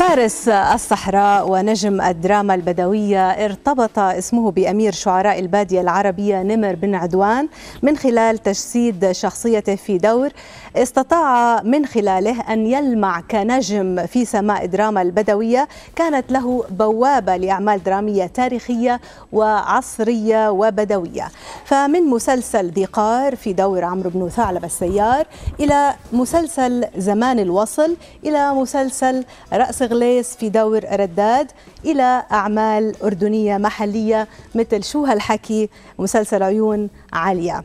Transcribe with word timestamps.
فارس 0.00 0.48
الصحراء 0.48 1.50
ونجم 1.50 2.00
الدراما 2.00 2.54
البدوية 2.54 3.30
ارتبط 3.30 3.98
اسمه 3.98 4.50
بأمير 4.50 4.92
شعراء 4.92 5.38
البادية 5.38 5.80
العربية 5.80 6.42
نمر 6.42 6.74
بن 6.74 6.94
عدوان 6.94 7.48
من 7.82 7.96
خلال 7.96 8.38
تجسيد 8.38 9.12
شخصيته 9.12 9.74
في 9.74 9.98
دور. 9.98 10.28
استطاع 10.76 11.62
من 11.62 11.86
خلاله 11.86 12.40
أن 12.40 12.66
يلمع 12.66 13.20
كنجم 13.20 14.06
في 14.06 14.24
سماء 14.24 14.66
دراما 14.66 15.02
البدوية. 15.02 15.68
كانت 15.96 16.32
له 16.32 16.64
بوابة 16.70 17.36
لأعمال 17.36 17.82
درامية 17.82 18.26
تاريخية 18.26 19.00
وعصرية 19.32 20.50
وبدوية. 20.50 21.28
فمن 21.64 22.02
مسلسل 22.02 22.70
ذقار 22.70 23.36
في 23.36 23.52
دور 23.52 23.84
عمرو 23.84 24.10
بن 24.10 24.28
ثعلب 24.28 24.64
السيار 24.64 25.26
إلى 25.60 25.94
مسلسل 26.12 26.84
زمان 26.96 27.38
الوصل 27.38 27.96
إلى 28.24 28.54
مسلسل 28.54 29.24
رأس 29.52 29.82
غليس 29.90 30.36
في 30.36 30.48
دور 30.48 30.84
رداد 30.92 31.50
إلى 31.84 32.22
أعمال 32.32 33.02
أردنية 33.02 33.56
محلية 33.56 34.28
مثل 34.54 34.84
شو 34.84 35.04
هالحكي 35.04 35.68
مسلسل 35.98 36.42
عيون 36.42 36.88
عالية. 37.12 37.64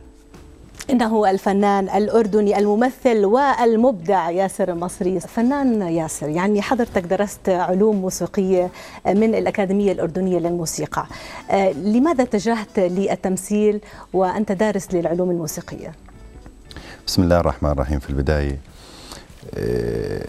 إنه 0.90 1.30
الفنان 1.30 1.88
الأردني 1.88 2.58
الممثل 2.58 3.24
والمبدع 3.24 4.30
ياسر 4.30 4.68
المصري 4.68 5.20
فنان 5.20 5.82
ياسر 5.82 6.28
يعني 6.28 6.62
حضرتك 6.62 7.02
درست 7.02 7.48
علوم 7.48 7.96
موسيقية 7.96 8.70
من 9.06 9.34
الأكاديمية 9.34 9.92
الأردنية 9.92 10.38
للموسيقى. 10.38 11.06
آه، 11.50 11.72
لماذا 11.72 12.22
اتجهت 12.22 12.78
للتمثيل 12.78 13.80
وأنت 14.12 14.52
دارس 14.52 14.94
للعلوم 14.94 15.30
الموسيقية؟ 15.30 15.92
بسم 17.06 17.22
الله 17.22 17.40
الرحمن 17.40 17.70
الرحيم 17.70 17.98
في 17.98 18.10
البداية. 18.10 18.58
آه، 19.54 20.26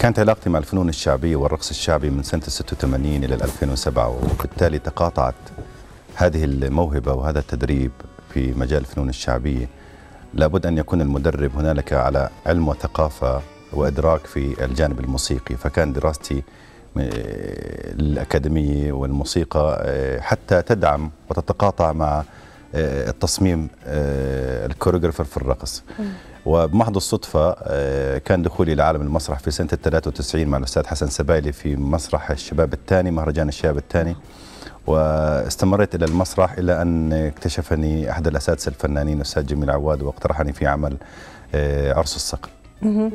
كانت 0.00 0.18
علاقتي 0.18 0.50
مع 0.50 0.58
الفنون 0.58 0.88
الشعبية 0.88 1.36
والرقص 1.36 1.70
الشعبي 1.70 2.10
من 2.10 2.22
سنة 2.22 2.42
86 2.42 3.24
إلى 3.24 3.34
2007 3.34 4.08
وبالتالي 4.08 4.78
تقاطعت 4.78 5.34
هذه 6.14 6.44
الموهبة 6.44 7.12
وهذا 7.12 7.38
التدريب 7.38 7.90
في 8.34 8.52
مجال 8.52 8.80
الفنون 8.80 9.08
الشعبية. 9.08 9.68
لابد 10.34 10.66
أن 10.66 10.78
يكون 10.78 11.00
المدرب 11.00 11.56
هنالك 11.56 11.92
على 11.92 12.30
علم 12.46 12.68
وثقافة 12.68 13.40
وإدراك 13.72 14.26
في 14.26 14.64
الجانب 14.64 15.00
الموسيقي 15.00 15.56
فكان 15.56 15.92
دراستي 15.92 16.42
الأكاديمية 16.96 18.92
والموسيقى 18.92 19.82
آه، 19.84 20.20
حتى 20.20 20.62
تدعم 20.62 21.10
وتتقاطع 21.30 21.92
مع 21.92 22.24
آه، 22.74 23.10
التصميم 23.10 23.68
آه، 23.86 24.66
ال 24.66 24.70
choreographer 24.70 25.24
في 25.24 25.36
الرقص. 25.36 25.82
وبمحض 26.46 26.96
الصدفة 26.96 27.52
كان 28.18 28.42
دخولي 28.42 28.74
لعالم 28.74 29.02
المسرح 29.02 29.38
في 29.38 29.50
سنة 29.50 29.68
93 29.68 30.46
مع 30.46 30.58
الأستاذ 30.58 30.86
حسن 30.86 31.06
سبايلي 31.06 31.52
في 31.52 31.76
مسرح 31.76 32.30
الشباب 32.30 32.72
الثاني 32.72 33.10
مهرجان 33.10 33.48
الشباب 33.48 33.76
الثاني. 33.76 34.16
واستمريت 34.86 35.94
إلى 35.94 36.04
المسرح 36.04 36.52
إلى 36.52 36.82
أن 36.82 37.12
اكتشفني 37.12 38.10
أحد 38.10 38.26
الأساتذة 38.26 38.68
الفنانين 38.68 39.16
الأستاذ 39.16 39.46
جميل 39.46 39.70
عواد 39.70 40.02
واقترحني 40.02 40.52
في 40.52 40.66
عمل 40.66 40.96
آه، 41.54 41.94
عرس 41.94 42.16
الصقر 42.16 42.48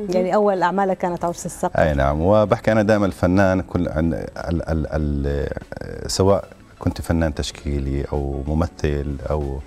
يعني 0.08 0.34
أول 0.34 0.62
أعمالك 0.62 0.98
كانت 0.98 1.24
عرس 1.24 1.46
الصقر 1.46 1.82
أي 1.82 1.94
نعم. 1.94 2.20
وبحكي 2.20 2.72
أنا 2.72 2.82
دائما 2.82 3.06
الفنان 3.06 3.60
كل 3.60 3.88
عن 3.88 4.12
ال 4.14 4.68
ال 4.68 4.86
ال 4.92 6.10
سواء 6.10 6.48
كنت 6.78 7.00
فنان 7.00 7.34
تشكيلي 7.34 8.04
أو 8.12 8.42
ممثل 8.46 9.16
أو 9.30 9.60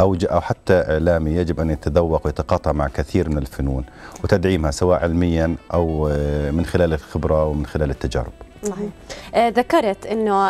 أو, 0.00 0.16
أو 0.22 0.40
حتى 0.40 0.74
إعلامي 0.74 1.30
يجب 1.30 1.60
أن 1.60 1.70
يتذوق 1.70 2.26
ويتقاطع 2.26 2.72
مع 2.72 2.88
كثير 2.88 3.30
من 3.30 3.38
الفنون 3.38 3.84
وتدعيمها 4.24 4.70
سواء 4.70 5.02
علميا 5.02 5.56
أو 5.72 6.08
آه، 6.12 6.50
من 6.50 6.66
خلال 6.66 6.92
الخبرة 6.92 7.44
ومن 7.44 7.66
خلال 7.66 7.90
التجارب. 7.90 8.32
صحيح. 8.64 8.88
آه، 9.34 9.48
ذكرت 9.48 10.06
إنه 10.06 10.48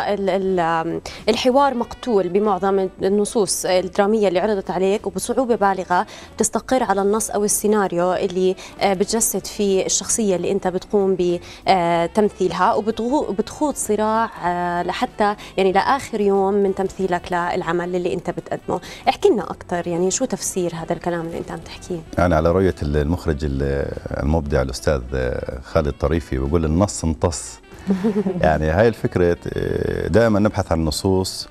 الحوار 1.29 1.73
مقتول 1.73 2.29
بمعظم 2.29 2.89
النصوص 3.03 3.65
الدرامية 3.65 4.27
اللي 4.27 4.39
عرضت 4.39 4.71
عليك 4.71 5.07
وبصعوبة 5.07 5.55
بالغة 5.55 6.07
تستقر 6.37 6.83
على 6.83 7.01
النص 7.01 7.29
أو 7.29 7.43
السيناريو 7.43 8.13
اللي 8.13 8.55
آه، 8.81 8.93
بتجسد 8.93 9.47
فيه 9.47 9.85
الشخصية 9.85 10.35
اللي 10.35 10.51
أنت 10.51 10.67
بتقوم 10.67 11.17
بتمثيلها 11.19 12.73
وبتخوض 12.73 13.75
صراع 13.75 14.29
آه، 14.45 14.83
لحتى 14.83 15.35
يعني 15.57 15.71
لآخر 15.71 16.21
يوم 16.21 16.53
من 16.53 16.75
تمثيلك 16.75 17.31
للعمل 17.31 17.95
اللي 17.95 18.13
أنت 18.13 18.29
بتقدمه. 18.29 18.81
احكي 19.09 19.29
لنا 19.29 19.43
أكثر 19.43 19.87
يعني 19.87 20.11
شو 20.11 20.25
تفسير 20.25 20.75
هذا 20.75 20.93
الكلام 20.93 21.21
اللي 21.21 21.37
أنت 21.37 21.51
عم 21.51 21.59
تحكيه؟ 21.59 21.99
أنا 22.19 22.35
على 22.35 22.51
رؤية 22.51 22.75
المخرج 22.81 23.37
المبدع 23.41 24.61
الأستاذ 24.61 25.01
خالد 25.63 25.93
طريفي 25.99 26.37
بقول 26.37 26.65
النص 26.65 27.03
امتص 27.03 27.59
يعني 28.41 28.65
هاي 28.65 28.87
الفكرة 28.87 29.37
آه، 29.53 30.07
دائما 30.07 30.39
نبحث 30.39 30.71
عن 30.71 30.85
نصوص 30.85 31.47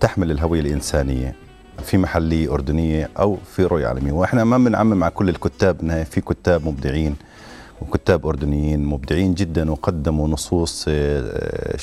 تحمل 0.00 0.30
الهوية 0.30 0.60
الإنسانية. 0.60 1.34
في 1.82 1.98
محلية 1.98 2.52
أردنية 2.52 3.10
أو 3.18 3.38
في 3.56 3.64
رؤية 3.64 3.86
عالمية. 3.86 4.12
وإحنا 4.12 4.44
ما 4.44 4.58
بنعمم 4.58 4.96
مع 4.96 5.08
كل 5.08 5.28
الكتاب 5.28 6.04
في 6.10 6.20
كتاب 6.20 6.66
مبدعين 6.66 7.16
وكتاب 7.82 8.26
أردنيين 8.26 8.84
مبدعين 8.84 9.34
جدا 9.34 9.70
وقدموا 9.70 10.28
نصوص 10.28 10.84
آه، 10.88 11.76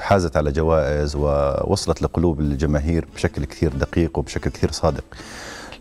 حازت 0.00 0.36
على 0.36 0.52
جوائز 0.52 1.16
ووصلت 1.16 2.02
لقلوب 2.02 2.40
الجماهير 2.40 3.06
بشكل 3.14 3.44
كثير 3.44 3.72
دقيق 3.72 4.18
وبشكل 4.18 4.50
كثير 4.50 4.72
صادق. 4.72 5.04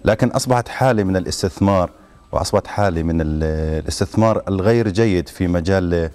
لكن 0.06 0.28
أصبحت 0.28 0.68
حالة 0.68 1.04
من 1.04 1.18
الاستثمار 1.18 1.90
وأصبحت 2.32 2.68
حالة 2.68 3.04
من 3.04 3.22
الاستثمار 3.22 4.44
الغير 4.48 4.90
جيد 4.90 5.30
في 5.30 5.48
مجال 5.48 6.10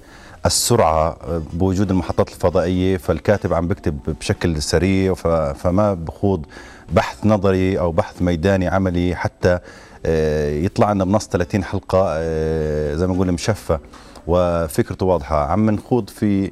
السرعة 0.47 1.17
بوجود 1.53 1.91
المحطات 1.91 2.29
الفضائية 2.29 2.97
فالكاتب 2.97 3.53
عم 3.55 3.69
بكتب 3.69 3.99
بشكل 4.21 4.63
سريع 4.63 5.15
فما 5.55 5.95
بخوض 5.95 6.47
بحث 6.93 7.27
نظري 7.27 7.79
أو 7.79 7.93
بحث 7.93 8.23
ميداني 8.23 8.69
عملي 8.69 9.15
حتى 9.17 9.59
آه، 10.07 10.51
يطلع 10.51 10.93
لنا 10.93 11.05
بنص 11.05 11.29
30 11.29 11.65
حلقة 11.65 12.05
آه، 12.09 12.95
زي 12.95 13.07
ما 13.07 13.15
نقول 13.15 13.33
مشفة 13.33 13.81
وفكرته 14.27 15.07
واضحة. 15.07 15.47
عم 15.47 15.71
نخوض 15.71 16.11
في 16.11 16.51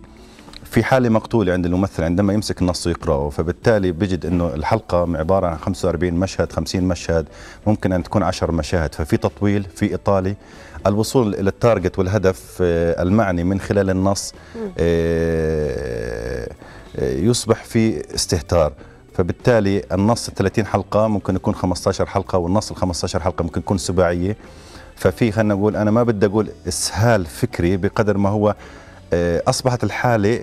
في 0.71 0.85
حالة 0.85 1.09
مقتولة 1.09 1.53
عند 1.53 1.67
الممثل 1.67 2.03
عندما 2.03 2.33
يمسك 2.33 2.63
النص 2.63 2.87
ويقرأه 2.87 3.29
فبالتالي 3.31 3.93
بيجد 3.93 4.27
أنه 4.27 4.55
الحلقة 4.55 5.19
عبارة 5.19 5.47
عن 5.47 5.59
45 5.59 6.13
مشهد 6.13 6.53
50 6.53 6.83
مشهد 6.83 7.27
ممكن 7.67 7.93
أن 7.93 8.03
تكون 8.03 8.23
10 8.23 8.53
مشاهد. 8.53 8.95
ففي 8.95 9.17
تطويل 9.17 9.65
في 9.75 9.95
إطالة 9.95 10.35
الوصول 10.87 11.35
إلى 11.35 11.51
التارجت 11.51 11.99
والهدف 11.99 12.59
آه، 12.61 13.03
المعني 13.03 13.45
من 13.45 13.61
خلال 13.61 13.91
النص 13.91 14.35
آه، 14.79 16.49
آه، 16.97 17.13
يصبح 17.13 17.65
في 17.65 18.15
استهتار. 18.15 18.73
فبالتالي 19.15 19.83
النص 19.93 20.31
30 20.31 20.67
حلقة 20.67 21.09
ممكن 21.09 21.37
يكون 21.37 21.55
15 21.55 22.07
حلقة 22.07 22.39
والنص 22.39 22.71
ال 22.71 22.77
15 22.77 23.21
حلقة 23.21 23.43
ممكن 23.43 23.61
يكون 23.61 23.79
سباعية 23.79 24.37
ففي 24.97 25.33
خلينا 25.33 25.55
نقول 25.55 25.77
أنا 25.77 25.91
ما 25.91 26.03
بدي 26.03 26.27
أقول 26.27 26.49
إسهال 26.69 27.27
فكري 27.27 27.77
بقدر 27.77 28.19
ما 28.19 28.29
هو 28.29 28.55
أصبحت 29.49 29.85
الحالة 29.85 30.39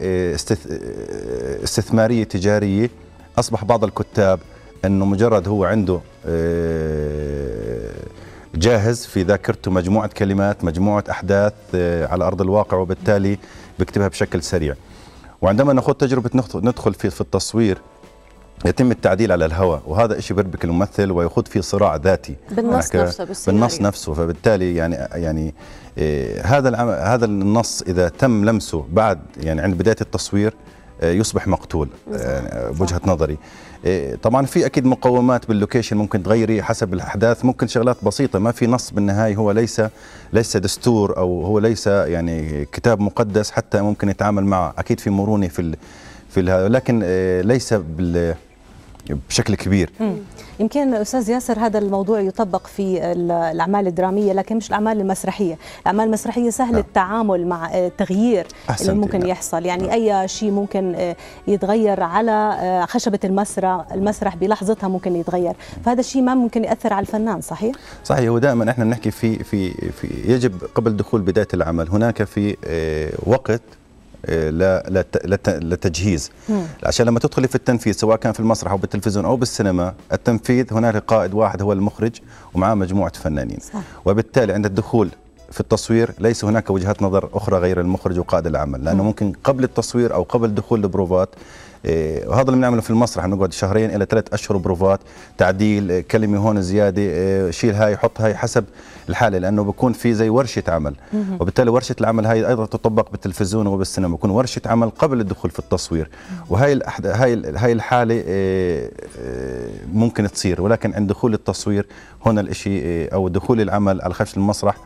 استثمارية 1.64 2.24
تجارية. 2.24 2.90
أصبح 3.40 3.64
بعض 3.66 3.84
الكتاب 3.84 4.40
أنه 4.86 5.06
مجرد 5.06 5.48
هو 5.48 5.64
عنده 5.66 6.00
جاهز 8.56 9.06
في 9.06 9.22
ذاكرته 9.24 9.72
مجموعة 9.72 10.08
كلمات 10.08 10.64
مجموعة 10.64 11.04
أحداث 11.10 11.54
آه، 11.76 12.08
على 12.08 12.24
أرض 12.24 12.42
الواقع 12.42 12.78
وبالتالي 12.78 13.38
بكتبها 13.80 14.08
بشكل 14.08 14.44
سريع. 14.44 14.76
وعندما 15.42 15.74
ناخذ 15.74 15.94
تجربة 15.94 16.30
ندخل 16.56 16.94
في 16.94 17.22
التصوير 17.22 17.78
يتم 18.66 18.92
التعديل 18.92 19.32
على 19.32 19.46
الهواء 19.46 19.82
وهذا 19.86 20.20
شيء 20.20 20.38
بيربك 20.38 20.64
الممثل 20.66 21.12
ويخوض 21.12 21.48
فيه 21.48 21.62
صراع 21.62 21.96
ذاتي. 21.96 22.36
بالنص 22.52 22.96
نفسه 22.96 23.52
بالنص 23.52 23.82
نفسه. 23.82 24.14
فبالتالي 24.14 24.76
يعني 24.76 24.96
يعني 24.96 25.54
إيه 25.98 26.42
هذا 26.42 26.70
العمل 26.70 26.94
هذا 26.94 27.26
النص 27.26 27.82
إذا 27.82 28.10
تم 28.10 28.46
لمسه 28.46 28.86
بعد 28.92 29.20
يعني 29.38 29.62
عند 29.62 29.78
بداية 29.78 29.96
التصوير 30.02 30.54
إيه 31.04 31.20
يصبح 31.20 31.48
مقتول 31.48 31.90
يعني 32.12 32.74
بوجهة 32.74 33.02
نظري. 33.06 33.38
إيه، 33.86 34.16
طبعا 34.16 34.46
في 34.46 34.66
أكيد 34.66 34.86
مقومات 34.86 35.48
باللوكيشن 35.48 35.98
ممكن 35.98 36.24
تغيري 36.24 36.64
حسب 36.64 36.94
الأحداث. 36.94 37.46
ممكن 37.46 37.68
شغلات 37.68 37.98
بسيطة 38.04 38.40
ما 38.40 38.52
في 38.52 38.68
نص 38.68 38.92
بالنهاية 38.92 39.36
هو 39.36 39.52
ليس 39.52 39.82
ليس 40.34 40.58
دستور 40.58 41.18
أو 41.18 41.46
هو 41.46 41.60
ليس 41.60 41.88
يعني 41.88 42.66
كتاب 42.66 43.00
مقدس 43.00 43.52
حتى 43.52 43.82
ممكن 43.82 44.10
يتعامل 44.10 44.44
معه 44.46 44.74
أكيد 44.78 45.00
في 45.00 45.10
مرونة 45.10 45.48
في 45.48 45.76
في 46.30 46.42
هذا 46.42 46.70
لكن 46.70 47.04
إيه، 47.04 47.42
ليس 47.42 47.74
بال 47.74 48.36
بشكل 49.30 49.56
كبير 49.56 49.90
يمكن 50.60 50.94
أستاذ 50.94 51.30
ياسر 51.30 51.60
هذا 51.60 51.80
الموضوع 51.80 52.20
يطبق 52.20 52.68
في 52.68 53.12
الأعمال 53.12 53.88
الدرامية 53.88 54.34
لكن 54.34 54.56
مش 54.56 54.68
الأعمال 54.68 55.02
المسرحية، 55.02 55.58
الأعمال 55.82 56.06
المسرحية 56.06 56.50
سهل 56.50 56.72
نعم. 56.72 56.82
التعامل 56.82 57.48
مع 57.48 57.78
التغيير 57.78 58.48
اللي 58.82 58.94
ممكن 58.94 59.20
نعم. 59.20 59.30
يحصل، 59.30 59.66
يعني 59.66 59.84
نعم. 59.84 59.92
أي 59.92 60.28
شيء 60.28 60.52
ممكن 60.52 60.96
آه، 60.96 61.16
يتغير 61.48 62.04
على 62.04 62.32
آه، 62.32 62.86
خشبة 62.86 63.20
المسرح، 63.24 63.86
المسرح 63.92 64.36
بلحظتها 64.36 64.88
ممكن 64.88 65.16
يتغير، 65.16 65.56
فهذا 65.86 66.00
الشيء 66.00 66.22
ما 66.22 66.36
ممكن 66.36 66.64
يأثر 66.64 66.94
على 66.94 67.02
الفنان 67.02 67.42
صحيح؟ 67.42 67.76
صحيح 68.04 68.30
هو 68.30 68.38
دائما 68.38 68.72
إحنا 68.72 68.86
بنحكي 68.86 69.12
في 69.12 69.44
في 69.44 69.72
في 69.92 70.08
يجب 70.26 70.54
قبل 70.76 70.98
دخول 70.98 71.22
بداية 71.22 71.48
العمل 71.54 71.90
هناك 71.90 72.24
في 72.24 72.58
آه، 72.66 73.12
وقت 73.26 73.62
لتجهيز 75.64 76.32
عشان 76.84 77.06
لما 77.06 77.20
تدخلي 77.20 77.48
في 77.48 77.56
التنفيذ 77.56 77.94
سواء 77.94 78.18
كان 78.18 78.34
في 78.34 78.40
المسرح 78.40 78.72
أو 78.72 78.78
بالتلفزيون 78.78 79.26
أو 79.26 79.36
بالسينما 79.36 79.94
التنفيذ 80.14 80.74
هناك 80.74 80.96
قائد 80.98 81.34
واحد 81.34 81.62
هو 81.62 81.74
المخرج 81.74 82.12
ومعاه 82.54 82.74
مجموعة 82.74 83.12
فنانين. 83.14 83.60
صح. 83.60 83.80
وبالتالي 84.06 84.54
عند 84.54 84.66
الدخول 84.66 85.10
في 85.52 85.60
التصوير 85.60 86.12
ليس 86.20 86.46
هناك 86.46 86.70
وجهات 86.70 87.02
نظر 87.02 87.30
أخرى 87.34 87.58
غير 87.58 87.82
المخرج 87.82 88.20
وقائد 88.20 88.48
العمل 88.48 88.84
لأنه 88.84 89.04
ممكن 89.04 89.34
قبل 89.44 89.64
التصوير 89.64 90.14
أو 90.14 90.24
قبل 90.24 90.56
دخول 90.56 90.84
البروفات 90.84 91.30
وهذا 91.86 92.42
اللي 92.42 92.58
بنعمله 92.58 92.82
في 92.82 92.90
المسرح 92.90 93.26
نقعد 93.26 93.54
شهرين 93.54 93.96
إلى 93.96 94.06
ثلاث 94.10 94.34
أشهر 94.34 94.58
بروفات 94.58 95.00
تعديل 95.38 95.92
إيه، 95.92 96.02
كلمة 96.02 96.38
هون 96.38 96.62
زيادة 96.62 97.02
إيه، 97.02 97.52
شيل 97.52 97.76
هاي 97.76 97.98
حط 97.98 98.22
هاي 98.22 98.36
حسب 98.36 98.66
الحالة 99.10 99.38
لأنه 99.38 99.64
بكون 99.64 99.94
في 99.94 100.14
زي 100.14 100.30
ورشة 100.30 100.64
عمل. 100.68 100.96
وبالتالي 101.40 101.72
ورشة 101.72 101.96
العمل 102.02 102.26
هاي 102.26 102.48
أيضا 102.48 102.66
تطبق 102.66 103.12
بالتلفزيون 103.12 103.68
وبالسينما 103.68 104.16
بكون 104.16 104.30
ورشة 104.30 104.62
عمل 104.66 104.90
قبل 104.90 105.20
الدخول 105.22 105.52
في 105.52 105.60
التصوير. 105.60 106.10
وهي 106.50 106.80
هاي 107.06 107.42
هاي 107.56 107.72
الحالة 107.72 108.24
ممكن 109.94 110.32
تصير 110.32 110.62
ولكن 110.62 110.94
عند 110.94 111.10
دخول 111.10 111.34
التصوير 111.34 111.88
هنا 112.26 112.42
الشيء 112.42 113.14
أو 113.14 113.28
دخول 113.28 113.62
العمل 113.62 114.02
على 114.02 114.14
خشب 114.14 114.38
المسرح 114.38 114.78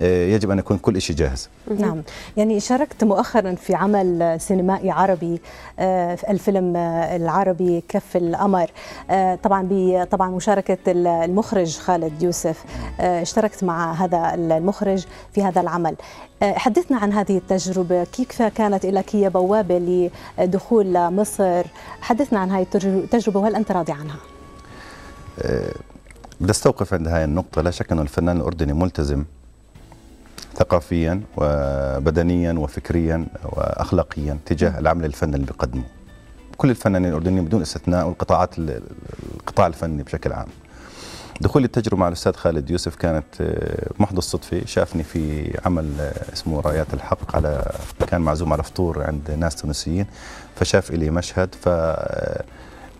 يجب 0.00 0.50
أن 0.50 0.58
يكون 0.58 0.78
كل 0.78 1.02
شيء 1.02 1.16
جاهز. 1.16 1.48
نعم، 1.78 2.02
يعني 2.36 2.60
شاركت 2.60 3.04
مؤخرا 3.04 3.54
في 3.54 3.74
عمل 3.74 4.36
سينمائي 4.40 4.90
عربي 4.90 5.40
آه، 5.78 6.14
في 6.14 6.30
الفيلم 6.30 6.76
آه، 6.76 7.16
العربي 7.16 7.84
كف 7.88 8.16
القمر 8.16 8.70
طبعا 9.42 10.04
طبعا 10.04 10.30
مشاركة 10.30 10.78
المخرج 10.88 11.78
خالد 11.78 12.22
يوسف 12.22 12.64
اشتركت 13.00 13.64
مع 13.64 13.92
هذا 13.92 14.34
المخرج 14.34 15.04
في 15.34 15.42
هذا 15.42 15.60
العمل. 15.60 15.96
حدثنا 16.42 16.98
عن 16.98 17.12
هذه 17.12 17.36
التجربة 17.36 18.04
كيف 18.04 18.42
كانت 18.42 18.86
لك 18.86 19.16
هي 19.16 19.30
بوابة 19.30 20.10
لدخول 20.38 21.10
مصر 21.10 21.64
حدثنا 22.00 22.38
عن 22.38 22.50
هذه 22.50 22.66
التجربة 22.74 23.40
وهل 23.40 23.54
أنت 23.54 23.72
راضي 23.72 23.92
عنها؟ 23.92 24.16
بدي 26.40 26.50
استوقف 26.50 26.94
عند 26.94 27.08
هاي 27.08 27.24
النقطة 27.24 27.62
لا 27.62 27.70
شك 27.70 27.92
أنه 27.92 28.02
الفنان 28.02 28.36
الأردني 28.36 28.72
ملتزم 28.72 29.24
ثقافيا 30.56 31.20
وبدنيا 31.36 32.52
وفكريا 32.52 33.26
واخلاقيا 33.44 34.38
تجاه 34.46 34.78
العمل 34.78 35.04
الفني 35.04 35.34
اللي 35.34 35.46
بيقدمه 35.46 35.84
كل 36.56 36.70
الفنانين 36.70 37.10
الأردنيين 37.10 37.44
بدون 37.44 37.62
استثناء 37.62 38.06
والقطاعات 38.06 38.50
القطاع 38.58 39.66
الفني 39.66 40.02
بشكل 40.02 40.32
عام. 40.32 40.46
دخولي 41.40 41.64
التجربة 41.64 41.96
مع 41.96 42.08
الأستاذ 42.08 42.32
خالد 42.32 42.70
يوسف 42.70 42.94
كانت 42.96 43.24
آه، 43.40 43.90
محض 43.98 44.16
الصدفة. 44.16 44.62
شافني 44.64 45.02
في 45.02 45.52
عمل 45.66 46.00
آه، 46.00 46.32
اسمه 46.32 46.60
رايات 46.60 46.94
الحق 46.94 47.36
على 47.36 47.72
كان 48.06 48.20
معزوم 48.20 48.52
على 48.52 48.62
فطور 48.62 49.02
عند 49.02 49.30
ناس 49.30 49.56
تونسيين 49.56 50.06
فشاف 50.56 50.90
لي 50.90 51.10
مشهد. 51.10 51.54
ف 51.54 51.68
آه، 51.68 52.44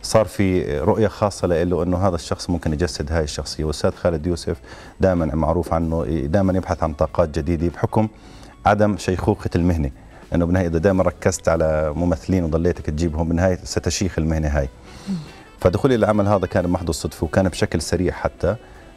صار 0.06 0.24
في 0.26 0.78
رؤية 0.78 1.08
خاصة 1.08 1.46
له 1.46 1.82
إنه 1.82 2.08
هذا 2.08 2.14
الشخص 2.14 2.50
ممكن 2.50 2.72
يجسد 2.72 3.12
هاي 3.12 3.24
الشخصية. 3.24 3.64
والأستاذ 3.64 3.90
خالد 3.90 4.26
يوسف 4.26 4.56
دائما 5.00 5.34
معروف 5.34 5.74
عنه 5.74 6.04
دائما 6.04 6.52
يبحث 6.52 6.82
عن 6.82 6.92
طاقات 6.92 7.38
جديدة 7.38 7.68
بحكم 7.68 8.08
عدم 8.66 8.96
شيخوخة 8.96 9.50
المهنة. 9.56 9.90
إنه 10.34 10.44
بالنهاية 10.44 10.66
إذا 10.66 10.78
دائما 10.78 11.02
ركزت 11.02 11.48
على 11.48 11.92
ممثلين 11.96 12.44
وضليتك 12.44 12.86
تجيبهم 12.86 13.28
بالنهاية 13.28 13.58
ستشيخ 13.64 14.18
المهنة 14.18 14.48
هاي. 14.48 14.68
فدخولي 15.60 15.96
للعمل 15.96 16.28
هذا 16.28 16.46
كان 16.46 16.68
محض 16.68 16.88
الصدفة 16.88 17.24
وكان 17.24 17.48
بشكل 17.48 17.82
سريع 17.82 18.12
حتى. 18.12 18.56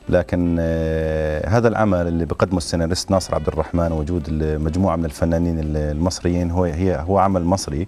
لكن 0.09 0.57
آه، 0.59 1.49
هذا 1.49 1.67
العمل 1.67 2.07
اللي 2.07 2.25
بقدمه 2.25 2.57
السيناريست 2.57 3.11
ناصر 3.11 3.35
عبد 3.35 3.47
الرحمن 3.47 3.91
وجود 3.91 4.43
مجموعه 4.43 4.95
من 4.95 5.05
الفنانين 5.05 5.59
المصريين 5.75 6.51
هو 6.51 6.63
هي 6.63 7.03
هو 7.07 7.17
عمل 7.17 7.43
مصري 7.43 7.87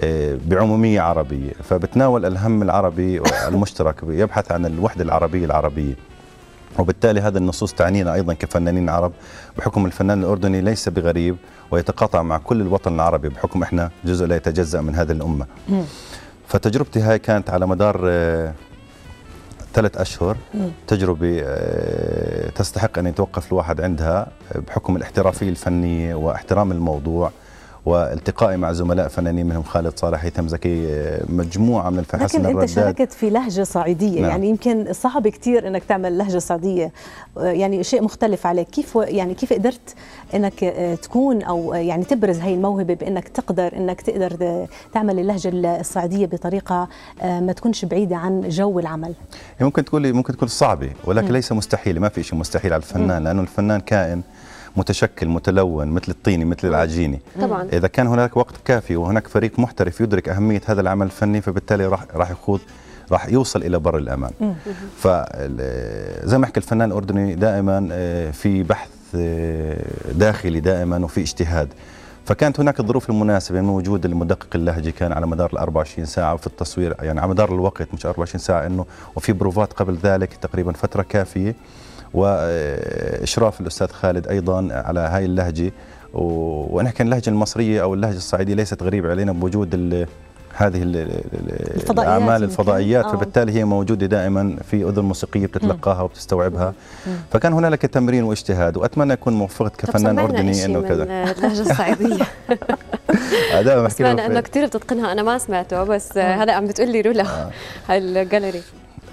آه، 0.00 0.38
بعمومية 0.46 1.00
عربية. 1.00 1.52
فبتناول 1.62 2.26
الهم 2.26 2.62
العربي 2.62 3.22
المشترك 3.48 3.94
يبحث 4.08 4.52
عن 4.52 4.66
الوحدة 4.66 5.04
العربية 5.04 5.44
العربية. 5.44 5.94
وبالتالي 6.78 7.20
هذا 7.20 7.38
النصوص 7.38 7.72
تعنينا 7.72 8.14
أيضا 8.14 8.34
كفنانين 8.34 8.88
عرب 8.88 9.12
بحكم 9.58 9.86
الفنان 9.86 10.20
الأردني 10.20 10.60
ليس 10.60 10.88
بغريب 10.88 11.36
ويتقاطع 11.70 12.22
مع 12.22 12.38
كل 12.38 12.60
الوطن 12.60 12.94
العربي 12.94 13.28
بحكم 13.28 13.62
إحنا 13.62 13.90
جزء 14.04 14.26
لا 14.26 14.36
يتجزأ 14.36 14.80
من 14.80 14.94
هذه 14.94 15.12
الأمة. 15.12 15.46
فتجربتي 16.48 17.00
هاي 17.00 17.18
كانت 17.18 17.50
على 17.50 17.66
مدار 17.66 18.00
آه، 18.06 18.52
ثلاث 19.78 19.96
أشهر 19.96 20.36
تجربة 20.86 21.40
آه، 21.44 22.50
تستحق 22.50 22.98
أن 22.98 23.06
يتوقف 23.06 23.52
الواحد 23.52 23.80
عندها 23.80 24.26
بحكم 24.54 24.96
الاحترافية 24.96 25.48
الفنية 25.48 26.14
واحترام 26.14 26.72
الموضوع. 26.72 27.30
والتقائي 27.88 28.56
مع 28.56 28.72
زملاء 28.72 29.08
فنانين 29.08 29.46
منهم 29.46 29.62
خالد 29.62 29.98
صالح 29.98 30.24
هيثم 30.24 30.48
زكي 30.48 30.86
آه، 30.88 31.24
مجموعة 31.28 31.90
من 31.90 31.98
الفنانين 31.98 32.28
لكن 32.28 32.60
أنت 32.60 32.70
شاركت 32.70 33.12
في 33.12 33.30
لهجة 33.30 33.62
صعيدية 33.62 34.20
نعم. 34.20 34.30
يعني 34.30 34.48
يمكن 34.48 34.92
صعب 34.92 35.28
كثير 35.28 35.68
إنك 35.68 35.84
تعمل 35.84 36.18
لهجة 36.18 36.38
صعيدية 36.38 36.92
آه، 37.38 37.42
يعني 37.44 37.84
شيء 37.84 38.02
مختلف 38.02 38.46
عليك 38.46 38.68
كيف 38.68 38.94
يعني 38.94 39.34
كيف 39.34 39.52
قدرت 39.52 39.94
إنك 40.34 40.64
آه، 40.64 40.94
تكون 40.94 41.42
أو 41.42 41.74
يعني 41.74 42.04
تبرز 42.04 42.38
هي 42.38 42.54
الموهبة 42.54 42.94
بإنك 42.94 43.28
تقدر 43.28 43.76
إنك 43.76 44.00
تقدر 44.00 44.66
تعمل 44.94 45.18
اللهجة 45.18 45.80
الصعيدية 45.80 46.26
بطريقة 46.26 46.88
ما 47.22 47.52
تكونش 47.52 47.84
بعيدة 47.84 48.16
عن 48.16 48.48
جو 48.48 48.78
العمل 48.78 49.14
ممكن 49.60 49.84
تقولي 49.84 50.12
ممكن 50.12 50.32
تكون 50.32 50.48
صعبة 50.48 50.90
ولكن 51.04 51.28
م. 51.28 51.32
ليس 51.32 51.52
مستحيل 51.52 52.00
ما 52.00 52.08
في 52.08 52.22
شيء 52.22 52.38
مستحيل 52.38 52.72
على 52.72 52.82
الفنان 52.82 53.22
م. 53.22 53.24
لأنه 53.24 53.42
الفنان 53.42 53.80
كائن 53.80 54.22
متشكل 54.78 55.28
متلون 55.28 55.88
مثل 55.88 56.12
الطيني 56.12 56.44
مثل 56.44 56.68
العجيني. 56.68 57.20
طبعا. 57.40 57.68
إذا 57.72 57.88
كان 57.88 58.06
هناك 58.06 58.36
وقت 58.36 58.54
كافي 58.64 58.96
وهناك 58.96 59.28
فريق 59.28 59.58
محترف 59.58 60.00
يدرك 60.00 60.28
أهمية 60.28 60.60
هذا 60.66 60.80
العمل 60.80 61.06
الفني 61.06 61.40
فبالتالي 61.40 61.86
راح 61.86 62.06
راح 62.14 62.30
يخوض 62.30 62.60
راح 63.12 63.28
يوصل 63.28 63.62
إلى 63.62 63.78
بر 63.78 63.98
الأمان. 63.98 64.30
فزي 64.98 66.38
ما 66.38 66.46
حكى 66.46 66.60
الفنان 66.60 66.88
الأردني 66.88 67.34
دائما 67.34 67.88
آه، 67.92 68.30
في 68.30 68.62
بحث 68.62 68.90
آه، 69.14 69.84
داخلي 70.12 70.60
دائما 70.60 71.04
وفي 71.04 71.20
اجتهاد. 71.20 71.68
فكانت 72.24 72.60
هناك 72.60 72.80
الظروف 72.80 73.10
المناسبة 73.10 73.60
من 73.60 73.68
وجود 73.68 74.04
المدقق 74.04 74.48
اللهجي 74.54 74.92
كان 74.92 75.12
على 75.12 75.26
مدار 75.26 75.50
ال 75.52 75.58
24 75.58 76.06
ساعة 76.06 76.34
وفي 76.34 76.46
التصوير 76.46 76.96
يعني 77.00 77.20
على 77.20 77.30
مدار 77.30 77.54
الوقت 77.54 77.94
مش 77.94 78.06
24 78.06 78.40
ساعة 78.40 78.66
إنه 78.66 78.86
وفي 79.16 79.32
بروفات 79.32 79.72
قبل 79.72 79.98
ذلك 80.02 80.34
تقريبا 80.34 80.72
فترة 80.72 81.02
كافية. 81.02 81.54
وإشراف 82.14 83.60
الأستاذ 83.60 83.88
خالد 83.88 84.28
أيضا 84.28 84.68
على 84.70 85.00
هاي 85.00 85.24
اللهجة. 85.24 85.72
ونحكي 86.14 87.02
اللهجه 87.02 87.30
المصرية 87.30 87.82
أو 87.82 87.94
اللهجة 87.94 88.16
الصعيدية 88.16 88.54
ليست 88.54 88.82
غريبة 88.82 89.10
علينا 89.10 89.32
بوجود 89.32 89.74
هذه 90.54 90.82
الفضائيات 90.82 91.90
الأعمال 91.90 92.44
الفضائيات. 92.44 93.04
آه. 93.04 93.12
فبالتالي 93.12 93.52
هي 93.52 93.64
موجودة 93.64 94.06
دائما 94.06 94.56
في 94.70 94.88
أذن 94.88 95.02
موسيقية 95.02 95.46
بتتلقاها 95.46 96.02
وبتستوعبها. 96.02 96.74
فكان 97.30 97.52
هنالك 97.52 97.82
تمرين 97.82 98.24
واجتهاد 98.24 98.76
وأتمنى 98.76 99.12
أكون 99.12 99.32
موفقت 99.32 99.76
كفنان 99.76 100.18
أردني 100.18 100.64
إنه 100.64 100.80
كذا. 100.80 101.02
اللهجة 101.02 101.60
الصعيدية. 101.60 102.24
هذا 103.54 103.82
بحكي 103.82 104.10
إنه 104.10 104.40
كثير 104.40 104.66
بتتقنها 104.66 105.12
أنا 105.12 105.22
ما 105.22 105.38
سمعته 105.38 105.84
بس 105.84 106.18
هذا 106.18 106.52
عم 106.52 106.66
بتقول 106.66 106.92
لي 106.92 107.00
رولا 107.00 107.22
آه. 107.22 107.50
هاي 107.88 107.98
الجاليري 107.98 108.62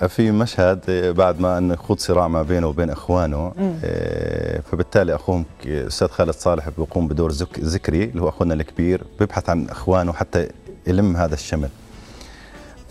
في 0.08 0.32
مشهد 0.32 0.80
بعد 1.18 1.40
ما 1.40 1.58
انه 1.58 1.74
يخوض 1.74 2.00
صراع 2.00 2.28
ما 2.28 2.42
بينه 2.44 2.68
وبين 2.68 2.90
إخوانه 2.90 3.54
آه، 3.84 4.60
فبالتالي 4.72 5.16
أخوهم 5.16 5.46
الاستاذ 5.66 6.08
خالد 6.08 6.32
صالح 6.32 6.70
بيقوم 6.70 7.08
بدور 7.08 7.32
ذكري 7.60 8.04
اللي 8.04 8.22
هو 8.22 8.30
أخونا 8.30 8.54
الكبير 8.54 9.04
بيبحث 9.20 9.50
عن 9.50 9.70
إخوانه 9.70 10.14
حتى 10.14 10.48
يلم 10.88 11.18
هذا 11.18 11.34
الشمل. 11.34 11.70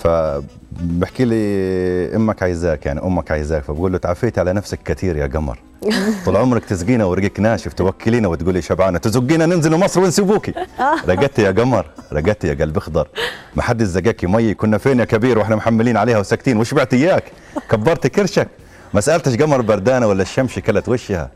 فبحكي 0.05 1.25
لي 1.25 2.17
أمك 2.17 2.43
عايزاك 2.43 2.87
يعني 2.87 3.03
أمك 3.03 3.31
عايزاك 3.31 3.63
فبقول 3.63 3.93
له 3.93 3.99
تعافيتي 3.99 4.41
على 4.41 4.53
نفسك 4.53 4.79
كثير 4.85 5.17
يا 5.17 5.27
قمر. 5.27 5.59
طول 6.25 6.37
عمرك 6.37 6.65
تسقينا 6.65 7.05
ورقك 7.05 7.41
ناشف 7.41 7.73
توكلينا 7.73 8.29
وتقولي 8.29 8.63
شبعانة 8.63 8.99
تزقينا 8.99 9.47
ننزل 9.47 9.77
مصر 9.77 10.01
ونسيبوكي. 10.01 10.53
رقدتي 11.09 11.43
يا 11.43 11.51
قمر 11.51 11.87
رقدتي 12.13 12.49
يا 12.49 12.55
قلب 12.55 12.77
اخضر. 12.77 13.09
ما 13.57 13.63
حد 13.63 13.83
زقاكي 13.83 14.27
مي 14.27 14.55
كنا 14.55 14.79
فين 14.79 15.01
يا 15.01 15.05
كبير 15.05 15.39
وإحنا 15.39 15.57
محملين 15.57 15.97
عليها 15.97 16.19
وساكتين؟ 16.19 16.57
وش 16.57 16.75
بعت 16.75 16.95
إياك؟ 16.95 17.25
كبرت 17.71 18.07
كرشك. 18.07 18.49
ما 18.95 19.01
سألتش 19.01 19.37
قمر 19.37 19.61
بردانة 19.61 20.07
ولا 20.07 20.23
الشمس 20.23 20.59
كلت 20.59 20.89
وشها. 20.89 21.31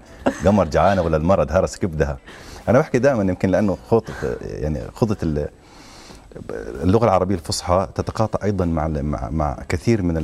قمر 0.45 0.65
جعانة 0.65 1.03
ولا 1.03 1.17
المرض 1.17 1.53
هرس 1.53 1.77
كبدها. 1.77 2.19
أنا 2.69 2.79
بحكي 2.79 2.99
دائما 2.99 3.23
يمكن 3.23 3.49
لأنه 3.51 3.79
خطط 3.91 4.15
يعني 4.43 4.81
خطط 4.95 5.25
اللغة 6.83 7.05
العربية 7.05 7.35
الفصحى 7.35 7.89
تتقاطع 7.95 8.45
أيضا 8.45 8.65
مع 8.65 8.89
مع, 8.89 9.31
مع 9.31 9.59
كثير 9.69 10.03
من 10.03 10.15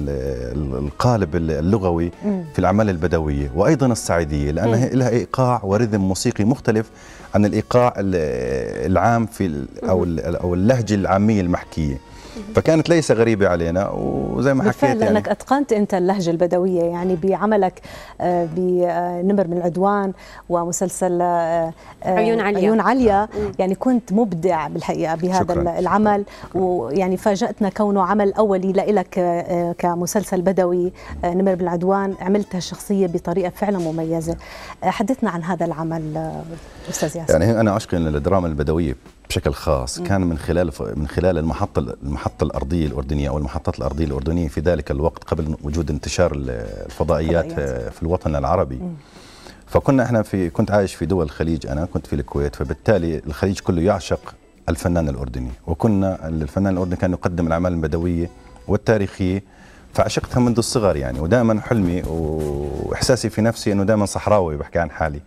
القالب 0.74 1.36
اللغوي 1.36 2.10
في 2.52 2.58
الأعمال 2.58 2.90
البدوية 2.90 3.50
وأيضا 3.54 3.86
الصعيديه 3.86 4.50
لانها 4.50 4.88
لها 4.88 5.08
إيقاع 5.08 5.60
ورذم 5.64 6.00
موسيقي 6.00 6.44
مختلف 6.44 6.90
عن 7.34 7.44
الإيقاع 7.44 7.94
العام 7.98 9.26
في 9.26 9.64
أو 9.82 10.04
أو 10.18 10.54
اللهجة 10.54 10.94
العامية 10.94 11.40
المحكية. 11.40 11.98
فكانت 12.54 12.88
ليس 12.88 13.12
غريبة 13.12 13.48
علينا 13.48 13.90
وزي 13.90 14.54
ما 14.54 14.62
حكيت 14.62 14.82
يعني. 14.82 14.98
لأنك 14.98 15.28
أتقنت 15.28 15.72
أنت 15.72 15.94
اللهجة 15.94 16.30
البدوية 16.30 16.82
يعني 16.82 17.16
بعملك 17.16 17.80
آه، 18.20 18.48
بنمر 18.56 19.48
من 19.48 19.56
العدوان 19.56 20.12
ومسلسل 20.48 21.18
آه، 21.22 21.24
آه، 21.24 21.72
عيون 22.16 22.40
عليا 22.40 22.58
عيون 22.58 22.80
عليا 22.80 23.28
يعني 23.58 23.74
كنت 23.74 24.12
مبدع 24.12 24.68
بالحقيقة 24.68 25.14
بهذا 25.14 25.54
شكراً. 25.54 25.78
العمل 25.78 26.24
ويعني 26.54 27.16
فاجأتنا 27.16 27.68
كونه 27.68 28.02
عمل 28.02 28.32
أولي 28.32 28.72
لك 28.72 29.14
كمسلسل 29.78 30.42
بدوي 30.42 30.92
نمر 31.24 31.54
من 31.54 31.60
العدوان. 31.60 32.14
عملت 32.20 32.54
هالشخصيه 32.54 33.06
بطريقة 33.06 33.50
فعلا 33.50 33.78
مميزة. 33.78 34.36
حدثنا 34.82 35.30
عن 35.30 35.42
هذا 35.42 35.66
العمل 35.66 36.32
أستاذ 36.90 37.16
ياسر. 37.16 37.32
يعني 37.32 37.60
أنا 37.60 37.76
اشقي 37.76 37.96
الدراما 37.96 38.48
البدوية 38.48 38.96
بشكل 39.28 39.52
خاص. 39.52 40.00
كان 40.00 40.20
من 40.20 40.38
خلال 40.38 40.70
من 40.96 41.08
خلال 41.08 41.38
المحطة 41.38 41.96
المحطة 42.02 42.44
الأرضية 42.44 42.86
الأردنية 42.86 43.28
أو 43.28 43.38
المحطات 43.38 43.78
الأرضية 43.78 44.04
الأردنية 44.04 44.48
في 44.48 44.60
ذلك 44.60 44.90
الوقت 44.90 45.24
قبل 45.24 45.56
وجود 45.62 45.90
انتشار 45.90 46.32
الفضائيات 46.34 47.52
في 47.90 48.02
الوطن 48.02 48.36
العربي. 48.36 48.80
فكنا 49.66 50.02
إحنا 50.02 50.22
في 50.22 50.50
كنت 50.50 50.70
عايش 50.70 50.94
في 50.94 51.06
دول 51.06 51.24
الخليج 51.24 51.66
أنا 51.66 51.84
كنت 51.84 52.06
في 52.06 52.12
الكويت 52.12 52.56
فبالتالي 52.56 53.22
الخليج 53.26 53.60
كله 53.60 53.82
يعشق 53.82 54.34
الفنان 54.68 55.08
الأردني. 55.08 55.50
وكنا 55.66 56.28
الفنان 56.28 56.72
الأردني 56.72 56.96
كان 56.96 57.12
يقدم 57.12 57.46
الأعمال 57.46 57.72
البدوية 57.72 58.30
والتاريخية 58.68 59.42
فعشقتها 59.94 60.40
منذ 60.40 60.58
الصغر 60.58 60.96
يعني. 60.96 61.20
ودائما 61.20 61.60
حلمي 61.60 62.02
وإحساسي 62.06 63.30
في 63.30 63.42
نفسي 63.42 63.72
إنه 63.72 63.84
دائما 63.84 64.06
صحراوي 64.06 64.56
بحكي 64.56 64.78
عن 64.78 64.90
حالي. 64.90 65.20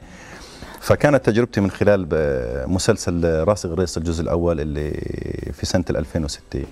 فكانت 0.87 1.25
تجربتي 1.25 1.61
من 1.61 1.71
خلال 1.71 2.07
مسلسل 2.69 3.43
راس 3.43 3.65
غريس 3.65 3.97
الجزء 3.97 4.23
الأول 4.23 4.61
اللي 4.61 4.91
في 5.53 5.65
سنة 5.65 5.83
2006 5.89 6.63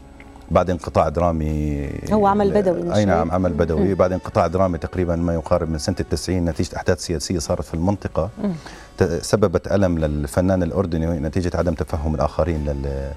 بعد 0.51 0.69
انقطاع 0.69 1.09
درامي. 1.09 1.89
هو 2.11 2.27
عمل 2.27 2.51
بدوي 2.51 2.95
أي 2.95 3.05
نعم 3.05 3.31
عمل 3.31 3.53
بدوي. 3.53 3.93
بعد 3.93 4.11
انقطاع 4.11 4.47
درامي 4.47 4.77
تقريبا 4.77 5.15
ما 5.15 5.33
يقارب 5.33 5.69
من 5.69 5.77
سنة 5.77 5.95
التسعين 5.99 6.45
نتيجة 6.45 6.75
أحداث 6.75 6.99
سياسية 6.99 7.39
صارت 7.39 7.63
في 7.63 7.73
المنطقة. 7.73 8.29
سببت 9.21 9.71
ألم 9.71 9.99
للفنان 9.99 10.63
الأردني 10.63 11.05
نتيجة 11.05 11.51
عدم 11.57 11.73
تفهم 11.73 12.15
الآخرين 12.15 12.65
لل 12.65 13.11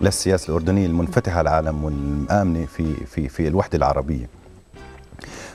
للسياسة 0.00 0.48
الأردنية 0.48 0.86
المنفتحة 0.86 1.38
على 1.38 1.48
العالم 1.48 1.84
والآمنة 1.84 2.66
في 2.66 2.94
في 3.06 3.28
في 3.28 3.48
الوحدة 3.48 3.78
العربية. 3.78 4.28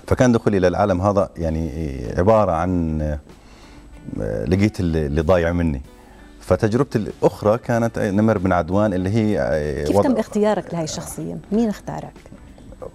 فكان 0.07 0.31
دخولي 0.31 0.59
للعالم 0.59 1.01
هذا 1.01 1.29
يعني 1.38 1.71
عبارة 2.17 2.51
عن 2.51 3.01
لقيت 4.48 4.79
اللي 4.79 5.22
ضايع 5.22 5.51
مني. 5.51 5.81
فتجربتي 6.41 6.98
الأخرى 6.98 7.58
كانت 7.58 8.00
نمر 8.00 8.38
بن 8.38 8.51
عدوان 8.51 8.93
اللي 8.93 9.10
هي 9.10 9.39
آه، 9.39 9.84
كيف 9.84 10.00
تم 10.00 10.15
اختيارك 10.17 10.74
لهي 10.74 10.84
الشخصية؟ 10.84 11.38
مين 11.51 11.70
اختارك؟ 11.70 12.13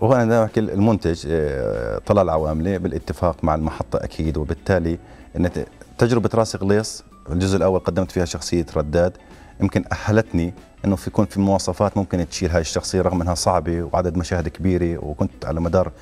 وهو 0.01 0.15
أنا 0.15 0.25
دائما 0.25 0.45
أحكي 0.45 0.61
المنتج 0.61 1.27
آه، 1.31 1.99
طلال 2.07 2.31
عواملي 2.31 2.79
بالاتفاق 2.79 3.45
مع 3.45 3.55
المحطة 3.55 3.97
أكيد 4.05 4.37
وبالتالي 4.37 4.99
إن 5.37 5.51
تجربة 5.99 6.31
راس 6.35 6.57
غليص 6.57 7.05
الجزء 7.31 7.57
الأول 7.57 7.81
قدمت 7.81 8.11
فيها 8.11 8.25
شخصية 8.25 8.67
رداد 8.77 9.13
يمكن 9.61 9.85
أهلتني 9.93 10.55
إنه 10.85 10.97
في 10.97 11.11
يكون 11.11 11.27
في 11.27 11.41
مواصفات 11.41 11.97
ممكن 11.97 12.29
تشيل 12.29 12.51
هاي 12.51 12.61
الشخصية 12.61 13.03
رغم 13.03 13.23
إنها 13.23 13.35
صعبة 13.35 13.83
وعدد 13.83 14.17
مشاهد 14.17 14.49
كبيرة 14.49 15.05
وكنت 15.05 15.45
على 15.45 15.61
مدار 15.61 15.93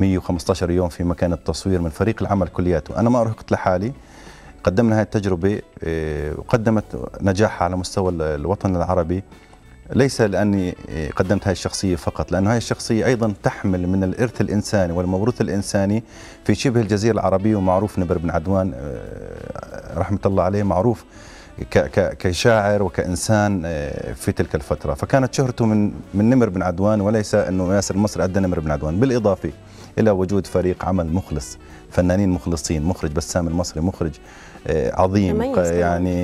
115 0.00 0.70
يوم 0.70 0.88
في 0.88 1.04
مكان 1.04 1.32
التصوير 1.32 1.80
من 1.80 1.90
فريق 1.90 2.22
العمل 2.22 2.48
كلياته. 2.48 3.00
أنا 3.00 3.10
ما 3.10 3.20
ارهقت 3.20 3.52
لحالي 3.52 3.92
قدمنا 4.64 4.96
هذه 4.96 5.02
التجربة 5.02 5.62
آه، 5.84 6.34
وقدمت 6.38 6.84
نجاحها 7.20 7.64
على 7.64 7.76
مستوى 7.76 8.10
الوطن 8.12 8.76
العربي. 8.76 9.22
ليس 9.92 10.20
لأني 10.20 10.74
آه، 10.90 11.10
قدمت 11.10 11.44
هذه 11.44 11.52
الشخصية 11.52 11.96
فقط 11.96 12.32
لأن 12.32 12.46
هذه 12.46 12.56
الشخصية 12.56 13.06
أيضا 13.06 13.34
تحمل 13.42 13.86
من 13.86 14.04
الإرث 14.04 14.40
الإنساني 14.40 14.92
والموروث 14.92 15.40
الإنساني 15.40 16.02
في 16.44 16.54
شبه 16.54 16.80
الجزيرة 16.80 17.12
العربية 17.12 17.56
ومعروف 17.56 17.98
نبر 17.98 18.18
بن 18.18 18.30
عدوان 18.30 18.72
آه، 18.74 19.98
رحمة 19.98 20.18
الله 20.26 20.42
عليه 20.42 20.62
معروف 20.62 21.04
كشاعر 21.94 22.82
وكإنسان 22.82 23.62
في 24.14 24.32
تلك 24.36 24.54
الفترة. 24.54 24.94
فكانت 24.94 25.34
شهرته 25.34 25.66
من 25.66 25.92
من 26.14 26.30
نمر 26.30 26.48
بن 26.48 26.62
عدوان 26.62 27.00
وليس 27.00 27.34
أنه 27.34 27.74
ياسر 27.74 27.94
المصري 27.94 28.24
أدى 28.24 28.40
نمر 28.40 28.60
بن 28.60 28.70
عدوان. 28.70 29.00
بالإضافة 29.00 29.50
إلى 29.98 30.10
وجود 30.10 30.46
فريق 30.46 30.84
عمل 30.84 31.12
مخلص 31.12 31.58
فنانين 31.90 32.28
مخلصين 32.30 32.82
مخرج 32.82 33.10
بسام 33.10 33.48
المصري 33.48 33.80
مخرج 33.80 34.12
عظيم 34.70 35.42
يعني 35.56 36.14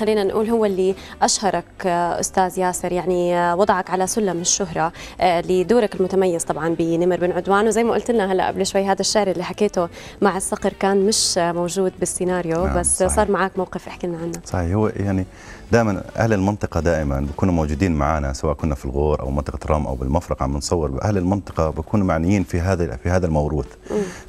خلينا 0.00 0.24
نقول 0.24 0.50
هو 0.50 0.64
اللي 0.64 0.94
أشهرك 1.22 1.64
آه، 1.86 2.20
أستاذ 2.20 2.58
ياسر. 2.58 2.92
يعني 2.92 3.36
آه، 3.36 3.56
وضعك 3.56 3.90
على 3.90 4.06
سلم 4.06 4.40
الشهرة 4.40 4.92
لدورك 5.22 5.94
المتميز 5.94 6.44
طبعا 6.44 6.74
بنمر 6.78 7.16
بن 7.16 7.32
عدوان. 7.32 7.66
وزي 7.66 7.84
ما 7.84 7.92
قلت 7.92 8.10
لنا 8.10 8.32
هلا 8.32 8.46
قبل 8.48 8.66
شوي 8.66 8.84
هذا 8.84 9.00
الشعر 9.00 9.30
اللي 9.30 9.44
حكيته 9.44 9.88
مع 10.22 10.36
الصقر 10.36 10.72
كان 10.72 11.06
مش 11.06 11.38
موجود 11.38 11.92
بالسيناريو 12.00 12.66
نعم 12.66 12.78
بس 12.78 12.98
صحيح. 12.98 13.16
صار 13.16 13.30
معك 13.30 13.58
موقف 13.58 13.88
احكي 13.88 14.06
لنا 14.06 14.18
عنه. 14.18 14.32
صحيح. 14.44 14.72
هو 14.74 14.88
يعني 14.88 15.26
دائما 15.72 16.02
أهل 16.16 16.32
المنطقة 16.32 16.80
دائما 16.80 17.20
بيكونوا 17.20 17.54
موجودين 17.54 17.92
معنا 17.92 18.32
سواء 18.32 18.54
كنا 18.54 18.74
في 18.74 18.84
الغور 18.84 19.20
أو 19.20 19.30
منطقة 19.30 19.58
رام 19.66 19.86
أو 19.86 19.94
بالمفرق 19.94 20.42
عم 20.42 20.56
نصور. 20.56 21.02
أهل 21.02 21.18
المنطقة 21.18 21.70
بيكونوا 21.70 22.06
معنيين 22.06 22.44
في 22.44 22.60
هذا 22.60 22.96
في 22.96 23.08
هذا 23.08 23.26
الموروث. 23.26 23.66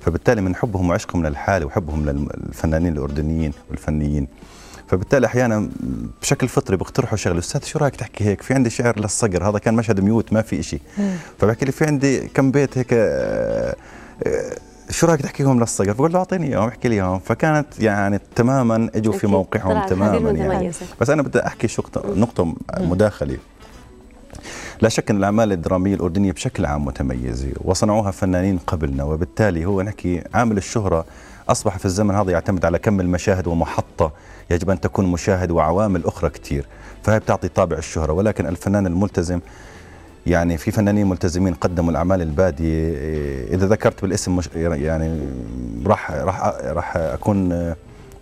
فبالتالي 0.02 0.42
من 0.42 0.56
حبهم 0.56 0.90
وعشقهم 0.90 1.28
للحالة 1.28 1.66
وحبهم 1.66 2.06
للفنانين 2.06 2.94
الأردنيين 2.94 3.54
والفنيين. 3.70 4.28
فبالتالي 4.92 5.28
أحيانا 5.28 5.70
بشكل 6.22 6.48
فطري 6.48 6.78
بيقترحوا 6.78 7.18
شغله 7.18 7.40
أستاذ 7.40 7.64
شو 7.64 7.80
رأيك 7.80 7.96
تحكي 7.96 8.24
هيك؟ 8.24 8.42
في 8.42 8.54
عندي 8.54 8.70
شعر 8.70 9.00
للصقر 9.00 9.50
هذا 9.50 9.60
كان 9.60 9.74
مشهد 9.74 10.00
ميوت 10.00 10.34
ما 10.34 10.42
في 10.42 10.64
شيء 10.64 10.82
فبحكي 11.40 11.66
لي 11.66 11.72
في 11.72 11.86
عندي 11.86 12.20
كم 12.20 12.52
بيت 12.52 12.78
هيك 12.78 12.88
آه، 12.94 13.76
آه، 14.24 14.56
شو 14.90 15.08
رأيك 15.08 15.22
تحكيهم 15.22 15.60
للصقر؟ 15.60 15.92
بقول 15.92 16.14
له 16.14 16.20
أعطيني 16.20 16.48
إياهم 16.48 16.68
احكي 16.68 16.90
لي 16.90 16.96
إياهم. 16.96 17.20
فكانت 17.20 17.80
يعني 17.80 18.20
تماما 18.36 18.90
أجوا 18.96 19.14
في 19.14 19.28
موقعهم 19.28 19.88
تماما 19.88 20.32
يعني. 20.32 20.72
بس 21.02 21.10
أنا 21.10 21.22
بدي 21.22 21.46
أحكي 21.46 21.68
شو 21.68 21.84
نقطة 22.06 22.56
مداخله 22.80 23.38
لا 24.82 24.90
شك 24.90 25.10
إن 25.10 25.18
الأعمال 25.18 25.52
الدرامية 25.52 25.96
الأردنية 25.96 26.32
بشكل 26.32 26.66
عام 26.66 26.86
متميزة 26.86 27.52
وصنعوها 27.64 28.12
فنانين 28.12 28.58
قبلنا 28.58 29.04
وبالتالي 29.04 29.66
هو 29.66 29.82
نحكي 29.82 30.24
عامل 30.34 30.58
الشهرة 30.58 31.06
أصبح 31.52 31.78
في 31.78 31.86
الزمن 31.86 32.16
هذا 32.16 32.32
يعتمد 32.32 32.66
على 32.66 32.80
كم 32.80 33.00
المشاهد 33.00 33.48
ومحطة 33.48 34.12
يجب 34.52 34.70
أن 34.70 34.80
تكون 34.80 35.06
مشاهد 35.06 35.52
وعوامل 35.52 36.06
أخرى 36.06 36.30
كثير 36.30 36.66
فهي 37.04 37.20
بتعطي 37.20 37.48
طابع 37.48 37.78
الشهرة 37.78 38.14
ولكن 38.14 38.46
الفنان 38.48 38.88
الملتزم 38.88 39.40
يعني 40.28 40.58
في 40.58 40.72
فنانين 40.72 41.10
ملتزمين 41.10 41.54
قدموا 41.54 41.92
الأعمال 41.92 42.22
البادية. 42.22 42.94
إذا 43.56 43.68
ذكرت 43.68 44.02
بالاسم 44.02 44.36
مش 44.36 44.50
يعني 44.56 45.20
راح 45.86 46.12
راح 46.12 46.42
راح 46.64 46.98
أكون 46.98 47.74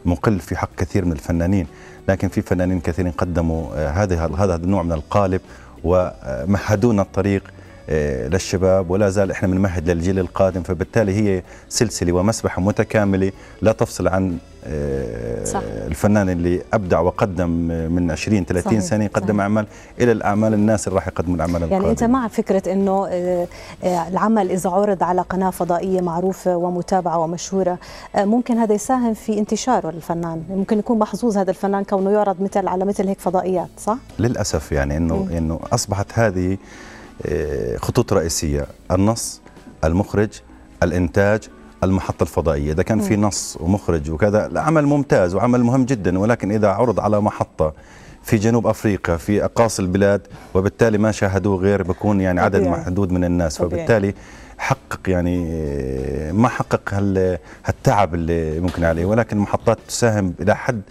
مقل 0.06 0.40
في 0.40 0.56
حق 0.58 0.70
كثير 0.78 1.06
من 1.06 1.12
الفنانين. 1.12 1.68
لكن 2.08 2.28
في 2.28 2.42
فنانين 2.42 2.80
كثيرين 2.80 3.12
قدموا 3.12 3.90
هذه 3.90 4.26
هذا 4.26 4.56
النوع 4.56 4.84
من 4.84 4.92
القالب 4.92 5.42
ومهدونا 5.84 7.02
الطريق 7.02 7.44
آه، 7.44 7.69
للشباب 7.90 8.90
ولا 8.92 9.10
زال 9.10 9.32
إحنا 9.32 9.48
بنمهد 9.48 9.90
للجيل 9.90 10.20
القادم 10.20 10.64
فبالتالي 10.64 11.14
هي 11.14 11.44
سلسلة 11.70 12.14
ومسبحة 12.14 12.62
متكاملة 12.62 13.32
لا 13.62 13.72
تفصل 13.72 14.08
عن 14.08 14.38
آه، 14.66 15.44
صح. 15.44 15.62
الفنان 15.88 16.30
اللي 16.30 16.62
أبدع 16.74 17.00
وقدم 17.00 17.50
من 17.92 18.12
20 18.12 18.46
30 18.46 18.72
صحيح. 18.72 18.80
سنة 18.80 19.08
قدم 19.08 19.28
صحيح. 19.28 19.40
أعمال 19.40 19.68
إلى 20.00 20.12
الأعمال 20.12 20.54
الناس 20.54 20.88
اللي 20.88 20.96
راح 20.96 21.08
يقدموا 21.08 21.36
الأعمال 21.36 21.62
يعني 21.62 21.74
القادمة. 21.74 21.92
انت 21.92 22.04
مع 22.04 22.28
فكرة 22.28 22.74
إنه 22.74 23.08
آه، 23.08 23.48
العمل 23.84 24.52
إذا 24.52 24.70
عرض 24.70 25.04
على 25.04 25.22
قناة 25.22 25.50
فضائية 25.50 26.02
معروفة 26.02 26.56
ومتابعة 26.56 27.18
ومشهورة 27.20 27.78
ممكن 28.18 28.58
هذا 28.58 28.74
يساهم 28.74 29.14
في 29.14 29.40
انتشاره 29.40 29.92
للفنان 29.92 30.44
ممكن 30.50 30.80
يكون 30.80 31.00
محظوظ 31.00 31.38
هذا 31.38 31.50
الفنان 31.50 31.84
كونه 31.84 32.12
يعرض 32.12 32.42
مثل 32.42 32.68
على 32.68 32.86
مثل 32.86 33.08
هيك 33.08 33.20
فضائيات 33.20 33.70
صح 33.78 33.98
للأسف 34.20 34.72
يعني 34.72 34.98
إنه 34.98 35.28
إنه 35.38 35.60
أصبحت 35.74 36.20
هذه 36.20 36.54
آه، 36.54 36.58
خطوط 37.78 38.14
رئيسية 38.14 38.66
النص 38.92 39.42
المخرج 39.84 40.30
الإنتاج 40.84 41.40
المحطة 41.84 42.24
الفضائية. 42.24 42.72
إذا 42.72 42.84
كان 42.84 43.00
في 43.00 43.16
نص 43.16 43.58
ومخرج 43.60 44.12
وكذا 44.12 44.52
عمل 44.56 44.86
ممتاز 44.86 45.36
وعمل 45.36 45.64
مهم 45.64 45.86
جدا. 45.86 46.20
ولكن 46.20 46.52
إذا 46.52 46.68
عرض 46.68 47.00
على 47.00 47.22
محطة 47.22 47.74
في 48.24 48.38
جنوب 48.38 48.68
أفريقيا 48.68 49.18
في 49.18 49.46
أقاصي 49.46 49.82
البلاد 49.82 50.22
وبالتالي 50.54 50.98
ما 50.98 51.12
شاهدوه 51.12 51.58
غير 51.58 51.84
بكون 51.84 52.22
يعني 52.22 52.42
عدد 52.42 52.64
محدود 52.68 53.12
من 53.12 53.24
الناس. 53.24 53.58
فبالتالي 53.58 54.14
حقق 54.58 55.00
يعني 55.08 55.46
ما 56.32 56.48
حقق 56.48 56.94
هالتعب 57.66 58.14
اللي 58.14 58.60
ممكن 58.60 58.84
عليه. 58.84 59.06
ولكن 59.06 59.38
المحطات 59.38 59.78
تساهم 59.88 60.34
إلى 60.42 60.56
حد 60.56 60.82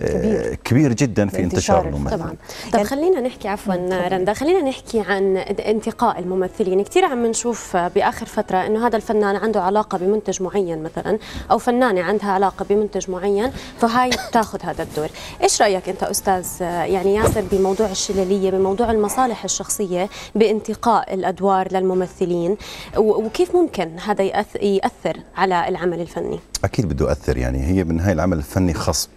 كبير. 0.00 0.58
كبير 0.64 0.92
جدا 0.92 1.28
في 1.28 1.38
انتشار 1.42 1.78
انتشار 1.78 1.88
الممثل 1.88 2.18
طبعا. 2.18 2.36
طب 2.72 2.82
خلينا 2.82 3.20
نحكي 3.20 3.48
عفوا 3.48 4.08
رندا 4.08 4.32
خلينا 4.32 4.62
نحكي 4.62 5.00
عن 5.00 5.36
انتقاء 5.36 6.18
الممثلين. 6.18 6.84
كثير 6.84 7.04
عم 7.04 7.26
نشوف 7.26 7.76
بآخر 7.76 8.26
فترة 8.26 8.66
إنه 8.66 8.86
هذا 8.86 8.96
الفنان 8.96 9.36
عنده 9.36 9.62
علاقة 9.62 9.98
بمنتج 9.98 10.42
معين 10.42 10.82
مثلا 10.82 11.18
أو 11.50 11.58
فنانة 11.58 12.02
عندها 12.02 12.30
علاقة 12.30 12.64
بمنتج 12.70 13.10
معين 13.10 13.52
فهاي 13.80 14.10
بتاخذ 14.28 14.58
هذا 14.62 14.82
الدور. 14.82 15.08
إيش 15.42 15.62
رأيك 15.62 15.88
أنت 15.88 16.02
أستاذ 16.02 16.46
يعني 16.60 17.14
ياسر 17.14 17.44
بموضوع 17.52 17.90
الشلالية 17.90 18.50
بموضوع 18.50 18.90
المصالح 18.90 19.44
الشخصية 19.44 20.08
بانتقاء 20.34 21.14
الأدوار 21.14 21.72
للممثلين؟ 21.72 22.56
وكيف 22.96 23.54
ممكن 23.54 23.98
هذا 23.98 24.24
يأثر 24.24 25.16
على 25.36 25.68
العمل 25.68 26.00
الفني؟ 26.00 26.40
أكيد 26.64 26.88
بده 26.88 27.08
ياثر 27.08 27.36
يعني 27.36 27.66
هي 27.66 27.84
بالنهايه 27.84 28.12
العمل 28.12 28.38
الفني 28.38 28.74
خصب 28.74 29.08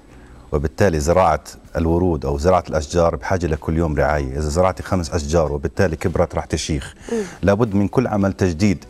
وبالتالي 0.52 1.00
زراعة 1.00 1.44
الورود 1.76 2.26
أو 2.26 2.38
زراعة 2.38 2.64
الأشجار 2.70 3.16
بحاجة 3.16 3.48
لكل 3.48 3.78
يوم 3.78 3.96
رعاية. 3.96 4.32
إذا 4.32 4.50
زرعتي 4.50 4.84
خمس 4.84 5.12
أشجار 5.12 5.52
وبالتالي 5.52 5.96
كبرت 5.96 6.36
راح 6.36 6.46
تشيخ. 6.46 6.96
لابد 7.42 7.76
من 7.76 7.88
كل 7.88 8.08
عمل 8.08 8.34
تجديد 8.34 8.86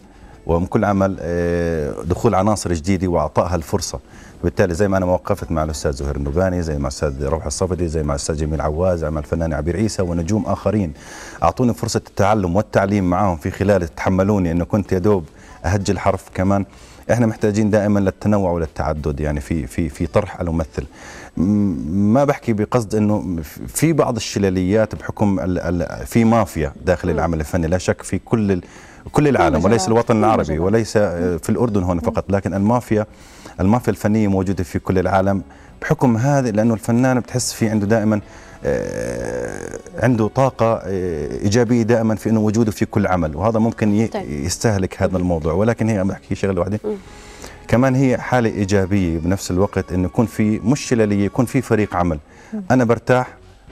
ومن 0.46 0.66
كل 0.66 0.86
عمل 0.86 1.18
آه، 1.20 1.94
دخول 2.04 2.36
عناصر 2.36 2.74
جديدة 2.74 3.08
وإعطائها 3.08 3.56
الفرصة. 3.56 4.00
بالتالي 4.44 4.74
زي 4.74 4.88
ما 4.88 4.98
أنا 4.98 5.06
وقفت 5.06 5.51
مع 5.51 5.63
الأستاذ 5.63 5.92
زهير 5.92 6.16
النباني 6.16 6.62
زي 6.62 6.78
مع 6.78 6.88
الأستاذ 6.88 7.24
روح 7.24 7.46
الصفدي 7.46 7.88
زي 7.88 8.04
مع 8.04 8.13
الأستاذ 8.13 8.38
جميل 8.38 8.62
عواز 8.62 9.00
زي 9.00 9.10
مع 9.10 9.20
الفنان 9.20 9.54
عبير 9.54 9.78
عيسى 9.78 10.01
ونجوم 10.01 10.46
آخرين. 10.46 10.94
أعطوني 11.44 11.74
فرصة 11.74 12.01
التعلم 12.08 12.56
والتعليم 12.56 13.10
معهم 13.10 13.38
في 13.38 13.51
خلال 13.51 13.96
تحملوني 13.96 14.51
أنه 14.51 14.66
كنت 14.66 14.92
يدوب 14.92 15.25
أهج 15.66 15.92
الحرف 15.92 16.25
كمان. 16.34 16.66
إحنا 17.12 17.25
محتاجين 17.25 17.70
دائما 17.70 18.00
للتنوع 18.00 18.51
وللتعدد 18.51 19.20
يعني 19.20 19.39
في 19.39 19.68
في 19.68 19.89
في 19.89 20.08
طرح 20.08 20.42
الممثل. 20.42 20.86
ما 21.39 22.24
بحكي 22.25 22.53
بقصد 22.53 22.96
إنه 22.96 23.41
في 23.67 23.93
بعض 23.93 24.15
الشلاليات 24.15 24.96
بحكم 24.96 25.39
ال 25.39 25.60
ال 25.60 26.08
في 26.08 26.24
مافيا 26.24 26.74
داخل 26.86 27.10
العمل 27.10 27.39
الفني 27.39 27.67
لا 27.67 27.77
شك 27.77 28.01
في 28.01 28.19
كل 28.19 28.62
كل 29.12 29.27
العالم 29.27 29.65
وليس 29.65 29.88
الوطن 29.88 30.17
العربي 30.19 30.60
وليس 30.60 30.98
في 30.98 31.50
الأردن 31.50 31.84
هون 31.84 32.00
فقط 32.00 32.31
لكن 32.31 32.53
المافيا 32.53 33.05
المافيا 33.60 33.91
الفنية 33.91 34.27
موجودة 34.27 34.63
في 34.63 34.79
كل 34.79 35.00
العالم 35.00 35.41
بحكم 35.81 36.17
هذا 36.17 36.51
لأنه 36.51 36.74
الفنان 36.74 37.19
بتحس 37.19 37.53
في 37.53 37.69
عنده 37.69 37.86
دائما 37.86 38.22
آه، 38.65 39.79
عنده 40.03 40.27
طاقة 40.27 40.81
آه، 40.84 41.41
إيجابية 41.41 41.81
دائما 41.81 42.15
في 42.15 42.29
أنه 42.29 42.39
وجوده 42.39 42.72
في 42.72 42.86
كل 42.86 43.08
عمل 43.08 43.36
وهذا 43.36 43.60
ممكن 43.60 44.08
طيب. 44.08 44.29
يستهلك 44.29 45.01
هذا 45.01 45.17
الموضوع. 45.17 45.53
ولكن 45.53 45.89
هي 45.89 46.03
بحكي 46.03 46.36
شغلة 46.36 46.60
واحدة. 46.60 46.79
كمان 47.70 47.96
هي 47.96 48.18
حالة 48.18 48.50
إيجابية 48.50 49.18
بنفس 49.20 49.52
الوقت 49.52 49.92
أنه 49.94 50.06
يكون 50.06 50.26
في 50.26 50.60
مش 50.60 50.80
شلالية 50.80 51.26
يكون 51.26 51.46
في 51.46 51.62
فريق 51.62 51.96
عمل. 51.96 52.20
أنا 52.72 52.84
برتاح 52.84 53.28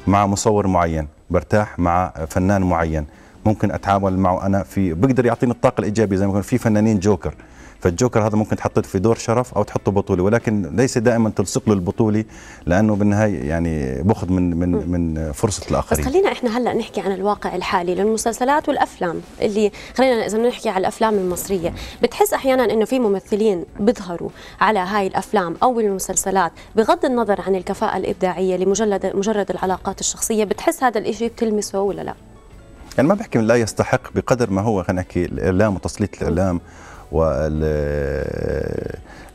مع 0.08 0.27
مصور 0.27 0.68
معين 0.68 1.08
برتاح 1.30 1.80
مع 1.80 2.13
فنان 2.30 2.62
معين. 2.62 3.06
ممكن 3.46 3.72
أتعامل 3.72 4.18
معه 4.18 4.46
أنا 4.46 4.63
في 4.63 4.94
بقدر 4.94 5.25
يعطيني 5.25 5.51
الطاقة 5.51 5.80
الإيجابية 5.80 6.18
زي 6.18 6.25
ما 6.25 6.30
يكون 6.30 6.42
في 6.42 6.58
فنانين 6.58 7.00
جوكر. 7.00 7.34
فالجوكر 7.79 8.27
هذا 8.27 8.36
ممكن 8.36 8.55
تحطه 8.55 8.81
في 8.81 9.00
دور 9.00 9.15
شرف 9.15 9.53
أو 9.53 9.63
تحطه 9.63 9.91
بطولي 9.91 10.22
ولكن 10.22 10.75
ليس 10.75 10.98
دائما 10.98 11.29
تلصق 11.29 11.62
له 11.67 11.74
البطولي 11.74 12.25
لأنه 12.65 12.96
بالنهاية 12.96 13.50
يعني 13.50 14.01
باخذ 14.03 14.31
من 14.31 14.57
من 14.57 14.89
من 14.91 15.31
فرصة 15.31 15.63
الآخرين. 15.72 16.05
بس 16.05 16.12
خلينا 16.12 16.31
إحنا 16.31 16.57
هلأ 16.57 16.74
نحكي 16.74 17.01
عن 17.01 17.12
الواقع 17.12 17.55
الحالي 17.55 17.96
للمسلسلات 17.96 18.69
والأفلام 18.69 19.22
اللي 19.41 19.72
خلينا 19.98 20.25
إذا 20.25 20.38
نحكي 20.38 20.69
على 20.69 20.81
الأفلام 20.81 21.13
المصرية. 21.13 21.74
بتحس 22.03 22.34
أحيانا 22.34 22.63
إنه 22.63 22.86
في 22.86 23.00
ممثلين 23.00 23.65
بيظهروا 23.79 24.29
على 24.62 24.79
هاي 24.79 25.07
الأفلام 25.07 25.55
أو 25.63 25.79
المسلسلات 25.79 26.51
بغض 26.75 27.05
النظر 27.05 27.41
عن 27.41 27.55
الكفاءة 27.55 27.98
الإبداعية 27.98 28.57
لمجرد 28.57 29.12
مجرد 29.15 29.50
العلاقات 29.50 30.00
الشخصية 30.00 30.43
بتحس 30.43 30.84
هذا 30.84 31.00
الشيء 31.00 31.27
بتلمسه 31.27 31.81
ولا 31.81 32.01
لا؟ 32.01 32.13
يعني 32.98 33.10
ما 33.10 33.15
بحكي 33.15 33.39
لا 33.39 33.55
يستحق 33.55 34.13
بقدر 34.15 34.50
ما 34.50 34.62
هو 34.62 34.84
خلينا 34.84 35.01
نحكي 35.01 35.25
الإعلام 35.25 35.75
وتسليط 35.75 36.22
الإعلام. 36.22 36.62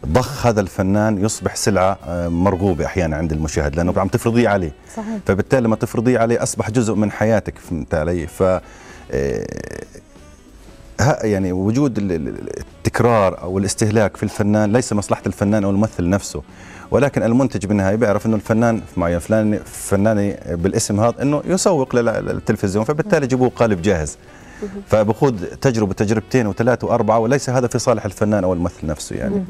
ضخ 0.07 0.47
هذا 0.47 0.61
الفنان 0.61 1.25
يصبح 1.25 1.57
سلعة 1.57 1.99
آه، 2.07 2.29
مرغوبة 2.29 2.87
أحيانا 2.87 3.17
عند 3.17 3.33
المشاهد 3.33 3.76
لأنه 3.76 3.95
عم 3.97 4.09
تفرضيه 4.09 4.49
عليه. 4.49 4.73
صحيح. 4.97 5.19
فبالتالي 5.26 5.62
لما 5.62 5.76
تفرضيه 5.76 6.19
عليه 6.19 6.43
أصبح 6.43 6.71
جزء 6.71 6.95
من 6.95 7.11
حياتك 7.11 7.59
فهمت 7.59 7.95
علي؟ 7.95 8.26
ف 8.26 8.43
آه، 8.43 8.61
يعني 11.23 11.52
وجود 11.52 11.99
التكرار 11.99 13.43
أو 13.43 13.58
الاستهلاك 13.58 14.17
في 14.17 14.23
الفنان 14.23 14.73
ليس 14.73 14.93
مصلحة 14.93 15.23
الفنان 15.26 15.65
أو 15.65 15.71
الممثل 15.71 16.08
نفسه. 16.08 16.43
ولكن 16.91 17.23
المنتج 17.23 17.67
بالنهاية 17.67 17.97
بيعرف 17.97 18.26
إنه 18.26 18.37
الفنان 18.37 18.82
معين 18.97 19.19
فلان 19.19 19.58
فناني 19.65 20.37
بالاسم 20.50 21.00
هذا 21.00 21.23
إنه 21.23 21.43
يسوق 21.47 21.97
للتلفزيون 21.97 22.85
فبالتالي 22.85 23.26
جيبوه 23.26 23.49
قالب 23.49 23.82
جاهز. 23.82 24.17
فبخوض 24.86 25.44
تجربة 25.44 25.92
تجربتين 25.92 26.46
وثلاث 26.46 26.84
وأربعة 26.84 27.18
وليس 27.18 27.50
هذا 27.50 27.66
في 27.66 27.78
صالح 27.78 28.04
الفنان 28.04 28.44
أو 28.44 28.52
الممثل 28.52 28.86
نفسه 28.86 29.16
يعني. 29.16 29.44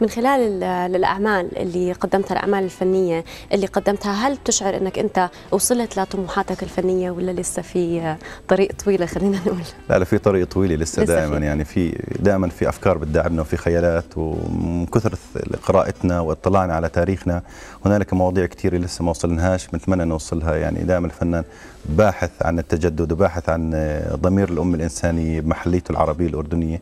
من 0.00 0.08
خلال 0.08 0.62
الاعمال 0.64 1.58
اللي 1.58 1.92
قدمتها 1.92 2.32
الأعمال 2.32 2.64
الفنية 2.64 3.24
اللي 3.52 3.66
قدمتها 3.66 4.12
هل 4.12 4.36
تشعر 4.36 4.76
إنك 4.76 4.98
أنت 4.98 5.30
وصلت 5.52 5.98
لطموحاتك 5.98 6.62
الفنية 6.62 7.10
ولا 7.10 7.30
لسه 7.30 7.62
في 7.62 8.16
طريق 8.48 8.72
طويلة؟ 8.84 9.06
خلينا 9.06 9.38
نقول. 9.38 9.62
لا 9.90 9.98
لا 9.98 10.04
في 10.04 10.18
طريق 10.18 10.46
طويل 10.48 10.80
لسه, 10.80 11.02
لسه 11.02 11.14
دائما 11.14 11.38
في. 11.38 11.44
يعني. 11.44 11.64
في 11.64 12.02
دائما 12.18 12.48
في 12.48 12.68
أفكار 12.68 12.98
بتدعمنا 12.98 13.40
وفي 13.42 13.56
خيالات 13.56 14.04
ومن 14.16 14.86
كثرة 14.86 15.18
قراءتنا 15.62 16.20
واطلاعنا 16.20 16.74
على 16.74 16.88
تاريخنا 16.88 17.42
هنالك 17.86 18.12
مواضيع 18.12 18.46
كثيره 18.46 18.76
لسه 18.76 19.04
ما 19.04 19.10
وصلناهاش. 19.10 19.68
بنتمنى 19.68 20.04
نوصلها 20.04 20.56
يعني 20.56 20.78
دائما 20.84 21.06
الفنان 21.06 21.44
باحث 21.88 22.30
عن 22.42 22.58
التجدد 22.58 23.12
وباحث 23.12 23.48
عن 23.48 23.70
ضمير 24.14 24.50
الأم 24.54 24.74
الإنسانية 24.74 25.40
بمحليته 25.40 25.92
العربية 25.92 26.26
الأردنية 26.26 26.80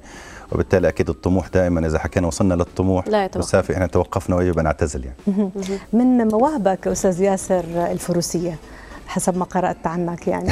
وبالتالي 0.52 0.88
أكيد 0.88 1.08
الطموح 1.08 1.48
دائما 1.48 1.86
إذا 1.86 1.98
حكينا 1.98 2.26
وصلنا 2.26 2.54
للطموح 2.54 3.08
لا 3.08 3.24
يتوقف. 3.24 3.70
إحنا 3.70 3.86
توقفنا 3.86 4.36
ويجب 4.36 4.58
أن 4.58 4.64
نعتزل 4.64 5.04
يعني. 5.04 5.50
من 5.92 6.28
مواهبك 6.28 6.88
أستاذ 6.88 7.20
ياسر 7.20 7.64
الفروسية 7.92 8.56
حسب 9.12 9.36
ما 9.36 9.44
قرأت 9.44 9.86
عنك 9.86 10.28
يعني. 10.28 10.50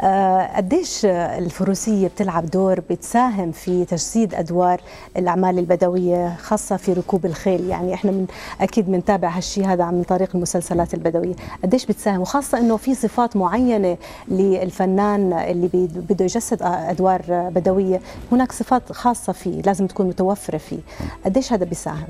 آه، 0.00 0.56
قديش 0.56 1.04
الفروسية 1.04 2.08
بتلعب 2.08 2.46
دور 2.50 2.80
بتساهم 2.80 3.52
في 3.52 3.84
تجسيد 3.84 4.34
أدوار 4.34 4.80
الأعمال 5.16 5.58
البدوية 5.58 6.36
خاصة 6.36 6.76
في 6.76 6.92
ركوب 6.92 7.26
الخيل؟ 7.26 7.68
يعني 7.68 7.94
إحنا 7.94 8.10
من 8.10 8.26
أكيد 8.60 8.86
بنتابع 8.86 9.28
هالشيء 9.28 9.66
هذا 9.66 9.84
من 9.84 10.02
طريق 10.02 10.28
المسلسلات 10.34 10.94
البدوية. 10.94 11.34
قديش 11.64 11.86
بتساهم؟ 11.86 12.20
وخاصة 12.20 12.58
أنه 12.58 12.76
في 12.76 12.94
صفات 12.94 13.36
معينة 13.36 13.96
للفنان 14.28 15.32
اللي 15.32 15.68
بده 16.10 16.24
يجسد 16.24 16.62
أدوار 16.62 17.22
بدوية 17.28 18.00
هناك 18.32 18.52
صفات 18.52 18.92
خاصة 18.92 19.32
فيه 19.32 19.62
لازم 19.62 19.86
تكون 19.86 20.06
متوفرة 20.06 20.58
فيه. 20.58 20.80
قديش 21.24 21.52
هذا 21.52 21.64
بيساهم؟ 21.64 22.08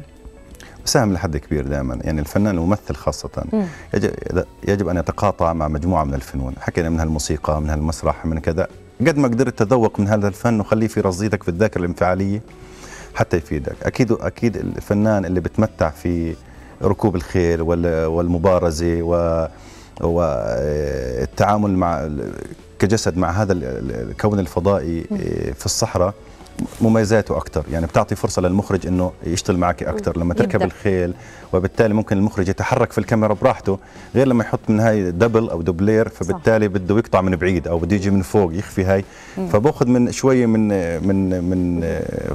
ساهم 0.84 1.12
لحد 1.12 1.36
كبير 1.36 1.66
دائما. 1.66 1.98
يعني 2.00 2.20
الفنان 2.20 2.58
الممثل 2.58 2.94
خاصة. 2.94 3.44
يجب, 3.94 4.10
يجب 4.68 4.88
أن 4.88 4.96
يتقاطع 4.96 5.52
مع 5.52 5.68
مجموعة 5.68 6.04
من 6.04 6.14
الفنون. 6.14 6.54
حكينا 6.60 6.88
من 6.88 7.00
الموسيقى 7.00 7.60
من 7.60 7.70
المسرح 7.70 8.26
من 8.26 8.38
كذا. 8.38 8.68
قد 9.00 9.18
ما 9.18 9.28
قدرت 9.28 9.58
تذوق 9.58 10.00
من 10.00 10.08
هذا 10.08 10.28
الفن 10.28 10.60
وخليه 10.60 10.86
في 10.86 11.00
رصيدك 11.00 11.42
في 11.42 11.48
الذاكرة 11.48 11.80
الانفعالية 11.80 12.42
حتى 13.14 13.36
يفيدك. 13.36 13.76
أكيد 13.82 14.12
أكيد 14.12 14.56
الفنان 14.56 15.24
اللي 15.24 15.40
بتمتع 15.40 15.90
في 15.90 16.34
ركوب 16.82 17.16
الخيل 17.16 17.62
والمبارزة 17.62 19.02
و 19.02 19.46
والتعامل 20.00 21.70
مع 21.70 22.08
كجسد 22.78 23.18
مع 23.18 23.30
هذا 23.30 23.52
الكون 23.52 24.38
الفضائي 24.38 25.04
في 25.54 25.66
الصحراء 25.66 26.14
مميزاته 26.80 27.36
أكثر 27.36 27.64
يعني 27.72 27.86
بتعطي 27.86 28.14
فرصة 28.14 28.42
للمخرج 28.42 28.86
إنه 28.86 29.12
يشتغل 29.26 29.56
معك 29.56 29.82
أكثر 29.82 30.18
لما 30.18 30.34
تركب 30.34 30.54
يبدأ. 30.54 30.64
الخيل 30.64 31.14
وبالتالي 31.52 31.94
ممكن 31.94 32.16
المخرج 32.16 32.48
يتحرك 32.48 32.92
في 32.92 32.98
الكاميرا 32.98 33.34
براحته 33.34 33.78
غير 34.14 34.26
لما 34.28 34.44
يحط 34.44 34.60
من 34.68 34.80
هاي 34.80 35.10
double 35.10 35.50
أو 35.50 35.62
دوبلير 35.62 36.08
فبالتالي 36.08 36.66
صح. 36.66 36.72
بده 36.72 36.98
يقطع 36.98 37.20
من 37.20 37.36
بعيد 37.36 37.68
أو 37.68 37.78
بده 37.78 37.96
يجي 37.96 38.10
من 38.10 38.22
فوق 38.22 38.54
يخفي 38.54 38.84
هاي. 38.84 39.04
فبأخذ 39.52 39.86
من 39.88 40.12
شوية 40.12 40.46
من 40.46 40.68
من 41.08 41.44
من 41.44 41.80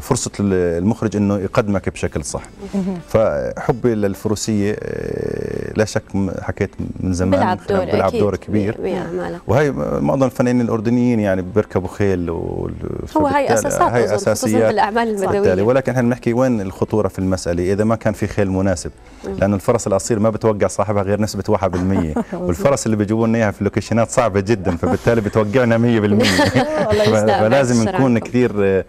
فرصة 0.01 0.31
المخرج 0.39 1.15
إنه 1.15 1.37
يقدمك 1.37 1.89
بشكل 1.89 2.23
صح. 2.23 2.43
فحبي 3.09 3.95
للفروسية 3.95 4.75
آه، 4.79 5.73
لا 5.75 5.85
شك 5.85 6.03
حكيت 6.41 6.69
من 6.99 7.13
زمان 7.13 7.31
بيلعب 7.39 7.59
دور 7.69 7.85
بيلعب 7.85 8.11
دور 8.11 8.35
كبير. 8.35 8.77
وهي 9.47 9.71
معظم 10.01 10.23
الفنانين 10.23 10.61
الأردنيين 10.61 11.19
يعني 11.19 11.41
بيركبوا 11.41 11.87
خيل 11.89 12.29
هو 12.29 13.27
هاي 13.27 13.53
اساسات 13.53 13.81
هاي 13.81 14.15
اساسيات 14.17 14.67
بالأعمال 14.67 15.07
المدويه 15.07 15.63
ولكن 15.63 15.91
إحنا 15.91 16.01
بنحكي 16.01 16.33
وين 16.33 16.61
الخطورة 16.61 17.07
في 17.07 17.19
المسألة 17.19 17.73
إذا 17.73 17.83
ما 17.83 17.95
كان 17.95 18.13
في 18.13 18.27
خيل 18.27 18.51
مناسب. 18.51 18.91
لأنه 19.39 19.55
الفرس 19.55 19.87
الاصيل 19.87 20.19
ما 20.19 20.29
بتوقع 20.29 20.67
صاحبها 20.67 21.03
غير 21.03 21.21
نسبة 21.21 21.57
1% 21.57 21.63
والفرس 22.33 22.85
اللي 22.85 22.97
بيجيبوا 22.97 23.27
لنا 23.27 23.37
إياها 23.37 23.51
في 23.51 23.59
اللوكيشنات 23.59 24.09
صعبة 24.09 24.39
جدا 24.39 24.77
فبالتالي 24.77 25.21
بتوقعنا 25.21 25.77
100% 25.77 25.81
فلازم 27.41 27.89
نكون 27.89 28.19
كثير 28.19 28.83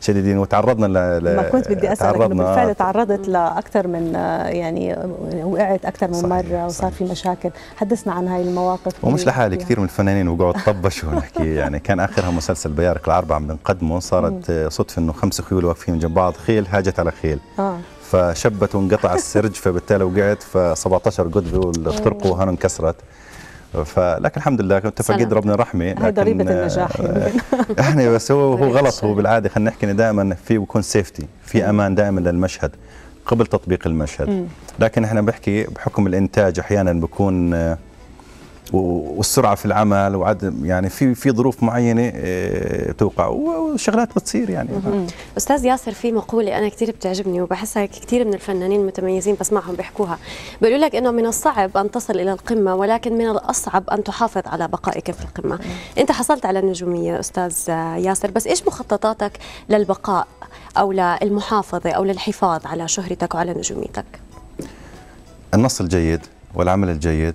شديدين 0.00 0.38
وتعرضنا 0.38 0.86
ل... 1.18 1.36
ما 1.36 1.42
كنت 1.42 1.68
بدي 1.68 1.92
أسألك 1.92 2.14
إنه 2.16 2.26
بالفعل 2.26 2.74
تعرضت 2.74 3.28
لأكثر 3.28 3.86
من 3.86 4.14
يعني 4.46 4.96
وقعت 5.44 5.84
أكثر 5.84 6.08
من 6.08 6.14
صحيح 6.14 6.26
مرة 6.26 6.66
وصار 6.66 6.90
في 6.90 7.04
مشاكل. 7.04 7.50
حدثنا 7.76 8.12
عن 8.12 8.28
هاي 8.28 8.42
المواقف 8.42 9.04
ومش 9.04 9.26
لحالي 9.26 9.56
كثير 9.56 9.78
من 9.80 9.84
الفنانين 9.84 10.28
وقعوا 10.28 10.52
طبشوا 10.66 11.12
نحكي 11.14 11.54
يعني. 11.60 11.78
كان 11.78 12.00
آخرها 12.00 12.30
مسلسل 12.30 12.70
بيارق 12.70 13.08
العربة 13.08 13.34
عم 13.34 13.46
بنقدمه 13.46 13.98
صارت 14.00 14.50
صدفة 14.68 15.00
إنه 15.00 15.12
خمس 15.12 15.40
خيول 15.40 15.64
واقفين 15.64 15.98
جنب 15.98 16.14
بعض 16.14 16.34
خيل 16.34 16.66
هاجت 16.70 17.00
على 17.00 17.10
خيل. 17.10 17.38
آه. 17.58 17.78
فشبت 18.02 18.74
وانقطع 18.74 19.14
السرج 19.14 19.52
فبالتالي 19.52 20.04
وقعت 20.04 20.42
ف 20.42 20.58
17 20.78 21.22
قدبه 21.28 21.72
واخترقوا 21.86 22.30
وهنا 22.30 22.50
انكسرت. 22.50 22.96
فلكن 23.84 24.40
الحمد 24.40 24.60
لله 24.60 24.78
كنت 24.78 25.02
فقد 25.02 25.32
ربنا 25.32 25.54
رحمه 25.54 25.94
هاي 25.98 26.12
ضريبة 26.12 26.44
النجاح. 26.50 27.00
يعني 27.78 28.08
بس 28.08 28.32
هو 28.32 28.54
هو 28.54 28.68
غلط 28.78 29.04
هو 29.04 29.14
بالعادة 29.14 29.48
خلينا 29.48 29.70
نحكي 29.70 29.92
دائما 29.92 30.34
في 30.34 30.58
بكون 30.58 30.82
سيفتي 30.82 31.26
في 31.44 31.70
أمان 31.70 31.94
دائما 31.94 32.20
للمشهد 32.20 32.70
قبل 33.26 33.46
تطبيق 33.46 33.86
المشهد. 33.86 34.48
لكن 34.78 35.04
إحنا 35.04 35.20
بحكي 35.20 35.64
بحكم 35.64 36.06
الإنتاج 36.06 36.58
أحيانا 36.58 36.92
بكون 36.92 37.54
والسرعة 38.72 39.54
في 39.54 39.66
العمل 39.66 40.16
وعدم 40.16 40.64
يعني 40.64 40.88
في 40.88 41.14
في 41.14 41.30
ظروف 41.30 41.62
معينة 41.62 42.12
آه، 42.14 42.92
توقع. 42.92 43.26
وشغلات 43.26 44.08
بتصير 44.16 44.50
يعني. 44.50 44.68
أستاذ 45.36 45.64
ياسر 45.64 45.92
في 45.92 46.12
مقولة 46.12 46.58
أنا 46.58 46.68
كثير 46.68 46.90
بتعجبني 46.90 47.40
وبحسها 47.40 47.86
كثير 47.86 48.24
من 48.24 48.34
الفنانين 48.34 48.80
المتميزين 48.80 49.36
بسمعهم 49.40 49.74
بيحكوها. 49.74 50.18
بيقولوا 50.62 50.86
لك 50.86 50.96
إنه 50.96 51.10
من 51.10 51.26
الصعب 51.26 51.76
أن 51.76 51.90
تصل 51.90 52.14
إلى 52.14 52.32
القمة 52.32 52.74
ولكن 52.74 53.12
من 53.18 53.30
الأصعب 53.30 53.90
أن 53.90 54.04
تحافظ 54.04 54.42
على 54.46 54.68
بقائك 54.68 55.10
في 55.10 55.24
القمة. 55.24 55.58
أنت 55.98 56.12
حصلت 56.12 56.46
على 56.46 56.58
النجومية 56.58 57.20
أستاذ 57.20 57.68
ياسر 57.98 58.30
بس 58.30 58.46
إيش 58.46 58.66
مخططاتك 58.66 59.32
للبقاء 59.68 60.26
أو 60.78 60.92
للمحافظة 60.92 61.90
أو 61.90 62.04
للحفاظ 62.04 62.66
على 62.66 62.88
شهرتك 62.88 63.34
وعلى 63.34 63.54
نجوميتك؟ 63.54 64.04
النص 65.54 65.80
الجيد 65.80 66.20
والعمل 66.54 66.90
الجيد 66.90 67.34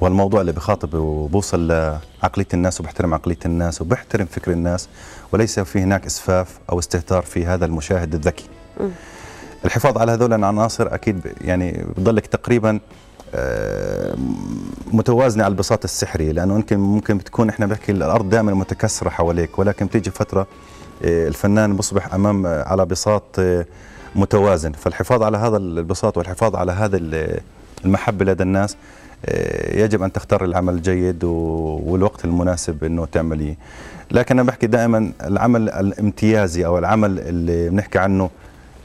والموضوع 0.00 0.40
اللي 0.40 0.52
بخاطب 0.52 0.94
وبوصل 0.94 1.68
لعقلية 1.68 2.46
الناس 2.54 2.80
وبحترم 2.80 3.14
عقلية 3.14 3.38
الناس 3.46 3.82
وبحترم 3.82 4.26
فكر 4.26 4.52
الناس 4.52 4.88
وليس 5.32 5.60
في 5.60 5.80
هناك 5.80 6.06
إسفاف 6.06 6.58
أو 6.72 6.78
استهتار 6.78 7.22
في 7.22 7.46
هذا 7.46 7.64
المشاهد 7.64 8.14
الذكي. 8.14 8.44
الحفاظ 9.64 9.98
على 9.98 10.12
هذول 10.12 10.32
العناصر 10.32 10.94
أكيد 10.94 11.20
يعني 11.40 11.84
بضلك 11.96 12.26
تقريبا 12.26 12.80
آه، 13.34 14.14
متوازنة 14.92 15.44
على 15.44 15.52
البساط 15.52 15.84
السحري 15.84 16.32
لأنه 16.32 16.54
يمكن 16.54 16.78
ممكن 16.78 17.18
بتكون 17.18 17.48
إحنا 17.48 17.66
بحكي 17.66 17.92
الأرض 17.92 18.30
دائما 18.30 18.54
متكسرة 18.54 19.08
حواليك 19.10 19.58
ولكن 19.58 19.86
بتيجي 19.86 20.10
فترة 20.10 20.46
آه، 21.04 21.28
الفنان 21.28 21.76
بصبح 21.76 22.14
أمام 22.14 22.46
آه، 22.46 22.68
على 22.68 22.86
بساط 22.86 23.40
متوازن 24.14 24.72
فالحفاظ 24.72 25.22
على 25.22 25.38
هذا 25.38 25.56
البساط 25.56 26.18
والحفاظ 26.18 26.56
على 26.56 26.72
هذا 26.72 27.00
المحبة 27.84 28.24
لدى 28.24 28.42
الناس 28.42 28.76
يجب 29.74 30.02
أن 30.02 30.12
تختار 30.12 30.44
العمل 30.44 30.74
الجيد 30.74 31.24
والوقت 31.24 32.24
المناسب 32.24 32.84
إنه 32.84 33.04
تعمليه. 33.04 33.56
لكن 34.10 34.38
أنا 34.38 34.48
بحكي 34.48 34.66
دائما 34.66 35.12
العمل 35.24 35.68
الامتيازي 35.68 36.66
أو 36.66 36.78
العمل 36.78 37.18
اللي 37.18 37.68
بنحكي 37.70 37.98
عنه 37.98 38.30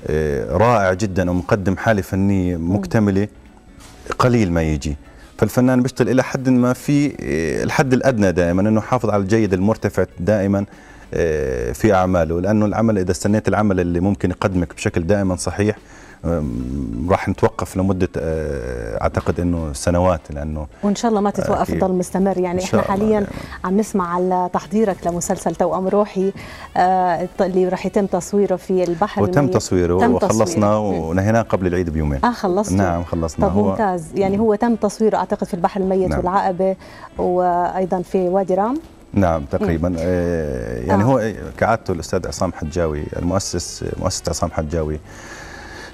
آه، 0.07 0.57
رائع 0.57 0.93
جدا 0.93 1.31
ومقدم 1.31 1.77
حالة 1.77 2.01
فنية 2.01 2.57
مكتملة 2.57 3.27
قليل 4.19 4.51
ما 4.51 4.61
يجي. 4.61 4.97
فالفنان 5.37 5.81
بيشتغل 5.81 6.09
إلى 6.09 6.23
حد 6.23 6.49
ما 6.49 6.73
في 6.73 7.07
آه، 7.07 7.63
الحد 7.63 7.93
الأدنى 7.93 8.31
دائما 8.31 8.61
إنه 8.61 8.79
يحافظ 8.79 9.09
على 9.09 9.23
الجيد 9.23 9.53
المرتفع 9.53 10.05
دائما 10.19 10.65
في 11.73 11.93
أعماله. 11.93 12.41
لأنه 12.41 12.65
العمل 12.65 12.97
إذا 12.97 13.11
استنيت 13.11 13.47
العمل 13.47 13.79
اللي 13.79 13.99
ممكن 13.99 14.29
يقدمك 14.29 14.75
بشكل 14.75 15.07
دائما 15.07 15.35
صحيح 15.35 15.77
راح 17.09 17.29
نتوقف 17.29 17.77
لمدة 17.77 18.09
آه، 18.17 19.01
أعتقد 19.01 19.39
إنه 19.39 19.73
سنوات 19.73 20.21
لأنه 20.31 20.67
وإن 20.83 20.95
شاء 20.95 21.09
الله 21.09 21.21
ما 21.21 21.29
تتوقف 21.29 21.71
تضل 21.71 21.91
مستمر. 21.91 22.37
يعني 22.37 22.63
إحنا 22.63 22.81
حاليا 22.81 23.09
يعني. 23.09 23.25
عم 23.63 23.77
نسمع 23.77 24.13
على 24.15 24.49
تحضيرك 24.53 25.07
لمسلسل 25.07 25.55
توأم 25.55 25.87
روحي 25.87 26.33
آه 26.77 27.27
اللي 27.41 27.67
راح 27.67 27.85
يتم 27.85 28.05
تصويره 28.05 28.55
في 28.55 28.83
البحر 28.83 29.23
وتم. 29.23 29.47
تصويره 29.47 29.99
تم 29.99 30.13
وخلصنا 30.13 30.77
ونهيناه 30.77 31.41
قبل 31.41 31.67
العيد 31.67 31.89
بيومين. 31.89 32.25
آه 32.25 32.31
خلصنا 32.31 32.83
نعم 32.83 33.03
خلصنا 33.03 33.47
طب 33.47 33.57
ممتاز. 33.57 34.05
يعني 34.15 34.39
هو 34.39 34.55
تم 34.55 34.75
تصويره 34.75 35.17
أعتقد 35.17 35.47
في 35.47 35.53
البحر 35.53 35.81
الميت 35.81 36.09
نعم. 36.09 36.19
والعقبة 36.19 36.75
وأيضا 37.17 38.01
في 38.01 38.17
وادي 38.17 38.53
رام. 38.53 38.79
نعم 39.13 39.45
تقريبا. 39.51 39.95
آه 39.99 40.79
يعني 40.83 41.03
آه. 41.03 41.05
هو 41.05 41.31
كعادته 41.57 41.91
الأستاذ 41.91 42.27
عصام 42.27 42.53
حجاوي 42.53 43.03
المؤسس 43.17 43.85
مؤسس 43.99 44.29
عصام 44.29 44.51
حجاوي 44.51 44.99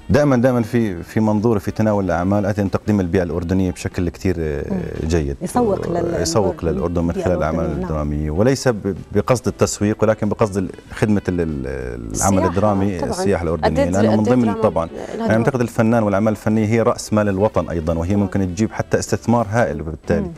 دائما 0.10 0.36
دائما 0.36 0.62
في 0.62 1.04
في 1.04 1.20
منظور 1.20 1.60
في 1.60 1.72
تناول 1.72 2.06
الأعمال 2.06 2.46
أن 2.46 2.72
تقديم 2.72 3.00
البيئة 3.00 3.24
الأردنية 3.24 3.72
بشكل 3.72 4.10
كثير 4.10 4.36
آه، 4.40 4.64
جيد. 5.08 5.38
يسوق 5.42 5.90
لل 5.90 6.22
يسوق 6.22 6.66
للأردن 6.66 7.04
من 7.04 7.14
خلال 7.14 7.38
الأعمال 7.38 7.70
نعم. 7.70 7.82
الدرامية. 7.82 8.32
وليس 8.32 8.70
بقصد 9.16 9.48
التسويق 9.48 10.04
ولكن 10.04 10.30
بقصد 10.30 10.70
خدمة 10.92 11.22
العمل 11.28 12.46
الدرامي 12.46 13.04
السياحة 13.04 13.44
الأردنية. 13.44 13.86
لأنه 13.86 14.16
من 14.16 14.24
ضمن 14.24 14.54
طبعا. 14.54 14.90
يعني 15.18 15.34
أعتقد 15.34 15.62
الفنان 15.62 16.04
والاعمال 16.04 16.32
الفنيه 16.32 16.66
هي 16.66 16.82
رأس 16.82 17.14
مال 17.14 17.30
الوطن 17.30 17.70
أيضا 17.70 17.94
وهي 17.94 18.16
ممكن 18.16 18.40
تجيب 18.40 18.72
حتى 18.72 19.00
استثمار 19.00 19.48
هائل 19.50 19.82
بالتالي. 19.82 20.32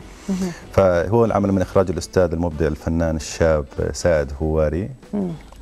فهو 0.72 1.24
العمل 1.24 1.52
من 1.52 1.62
إخراج 1.62 1.90
الأستاذ 1.90 2.32
المبدع 2.32 2.66
الفنان 2.66 3.16
الشاب 3.16 3.64
سائد 3.92 4.32
هواري. 4.42 4.90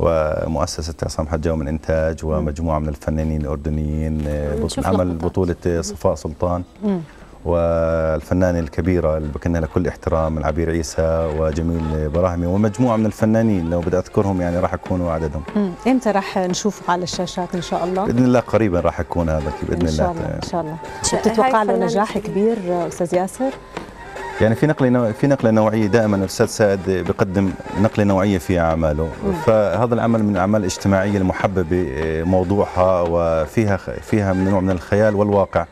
ومؤسسة 0.01 0.95
عصام 1.03 1.27
حجاوي 1.29 1.57
من 1.57 1.69
إنتاج 1.69 2.25
ومجموعة 2.25 2.79
من 2.79 2.89
الفنانين 2.89 3.41
الأردنيين 3.41 4.29
عمل 4.85 5.15
بطولة 5.15 5.81
صفاء 5.81 6.15
سلطان. 6.15 6.63
والفنانة 7.45 8.59
الكبيرة 8.59 9.17
اللي 9.17 9.29
بكنا 9.29 9.59
لها 9.59 9.69
كل 9.75 9.87
احترام 9.87 10.39
العبير 10.39 10.71
عيسى 10.71 11.35
وجميل 11.39 12.09
براهمي 12.09 12.47
ومجموعة 12.47 12.97
من 12.97 13.07
الفنانين. 13.07 13.71
لو 13.71 13.81
بدي 13.81 13.99
أذكرهم 13.99 14.41
يعني 14.41 14.59
راح 14.59 14.75
يكونوا 14.75 15.13
عددهم. 15.13 15.43
إمتى 15.87 16.11
راح 16.11 16.39
نشوفه 16.39 16.93
على 16.93 17.03
الشاشات 17.03 17.55
إن 17.55 17.63
شاء 17.63 17.85
الله؟ 17.85 18.05
بإذن 18.05 18.25
الله 18.25 18.41
قريبا 18.41 18.81
راح 18.81 19.01
يكون 19.01 19.29
هذا 19.29 19.53
بإذن 19.69 19.87
إن 19.87 19.93
شاء 19.93 20.11
الله 20.11 20.21
الله. 20.21 20.37
إن 20.37 20.49
شاء 20.49 20.61
الله 20.61 20.77
بتتوقع 21.15 21.63
له 21.63 21.77
نجاح 21.77 22.19
كبير 22.19 22.57
أستاذ 22.89 23.15
ياسر؟ 23.15 23.51
يعني 24.41 24.55
في 24.55 24.67
نقله 24.67 24.89
نوع 24.89 25.13
في 25.13 25.27
نقلة 25.27 25.51
نوعية 25.51 25.87
دائما 25.87 26.17
الأستاذ 26.17 26.47
سائد 26.47 26.91
بيقدم 26.91 27.53
نقلة 27.81 28.05
نوعية 28.05 28.39
في 28.39 28.59
أعماله. 28.59 29.09
فهذا 29.47 29.95
العمل 29.95 30.23
من 30.23 30.33
الأعمال 30.33 30.61
الاجتماعية 30.61 31.19
المحببة 31.19 31.87
آه، 31.91 32.23
موضوعها 32.23 33.05
وفيها 33.09 33.77
فيها 33.77 34.33
من 34.33 34.51
نوع 34.51 34.61
من 34.61 34.71
الخيال 34.71 35.15
والواقع. 35.15 35.67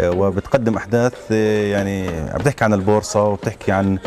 آه، 0.00 0.10
وبتقدم 0.10 0.76
أحداث 0.76 1.14
آه، 1.32 1.66
يعني 1.72 2.08
بتحكي 2.34 2.64
عن 2.64 2.74
البورصة 2.74 3.24
وبتحكي 3.24 3.72
عن 3.72 3.98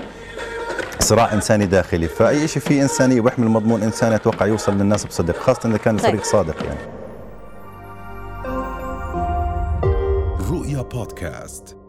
صراع 0.99 1.33
إنساني 1.33 1.65
داخلي. 1.65 2.07
فأي 2.07 2.47
شيء 2.47 2.61
فيه 2.61 2.81
انسانيه 2.81 3.19
وبيحمل 3.19 3.47
مضمون 3.47 3.83
إنساني 3.83 4.15
أتوقع 4.15 4.45
يوصل 4.45 4.73
للناس 4.73 5.05
بصدق 5.05 5.37
خاصة 5.37 5.69
إذا 5.69 5.77
كان 5.77 5.95
الفريق 5.95 6.13
طيب. 6.13 6.23
صادق 6.23 6.55
يعني. 6.63 6.79
رؤيا 10.51 10.81
بودكاست. 10.81 11.86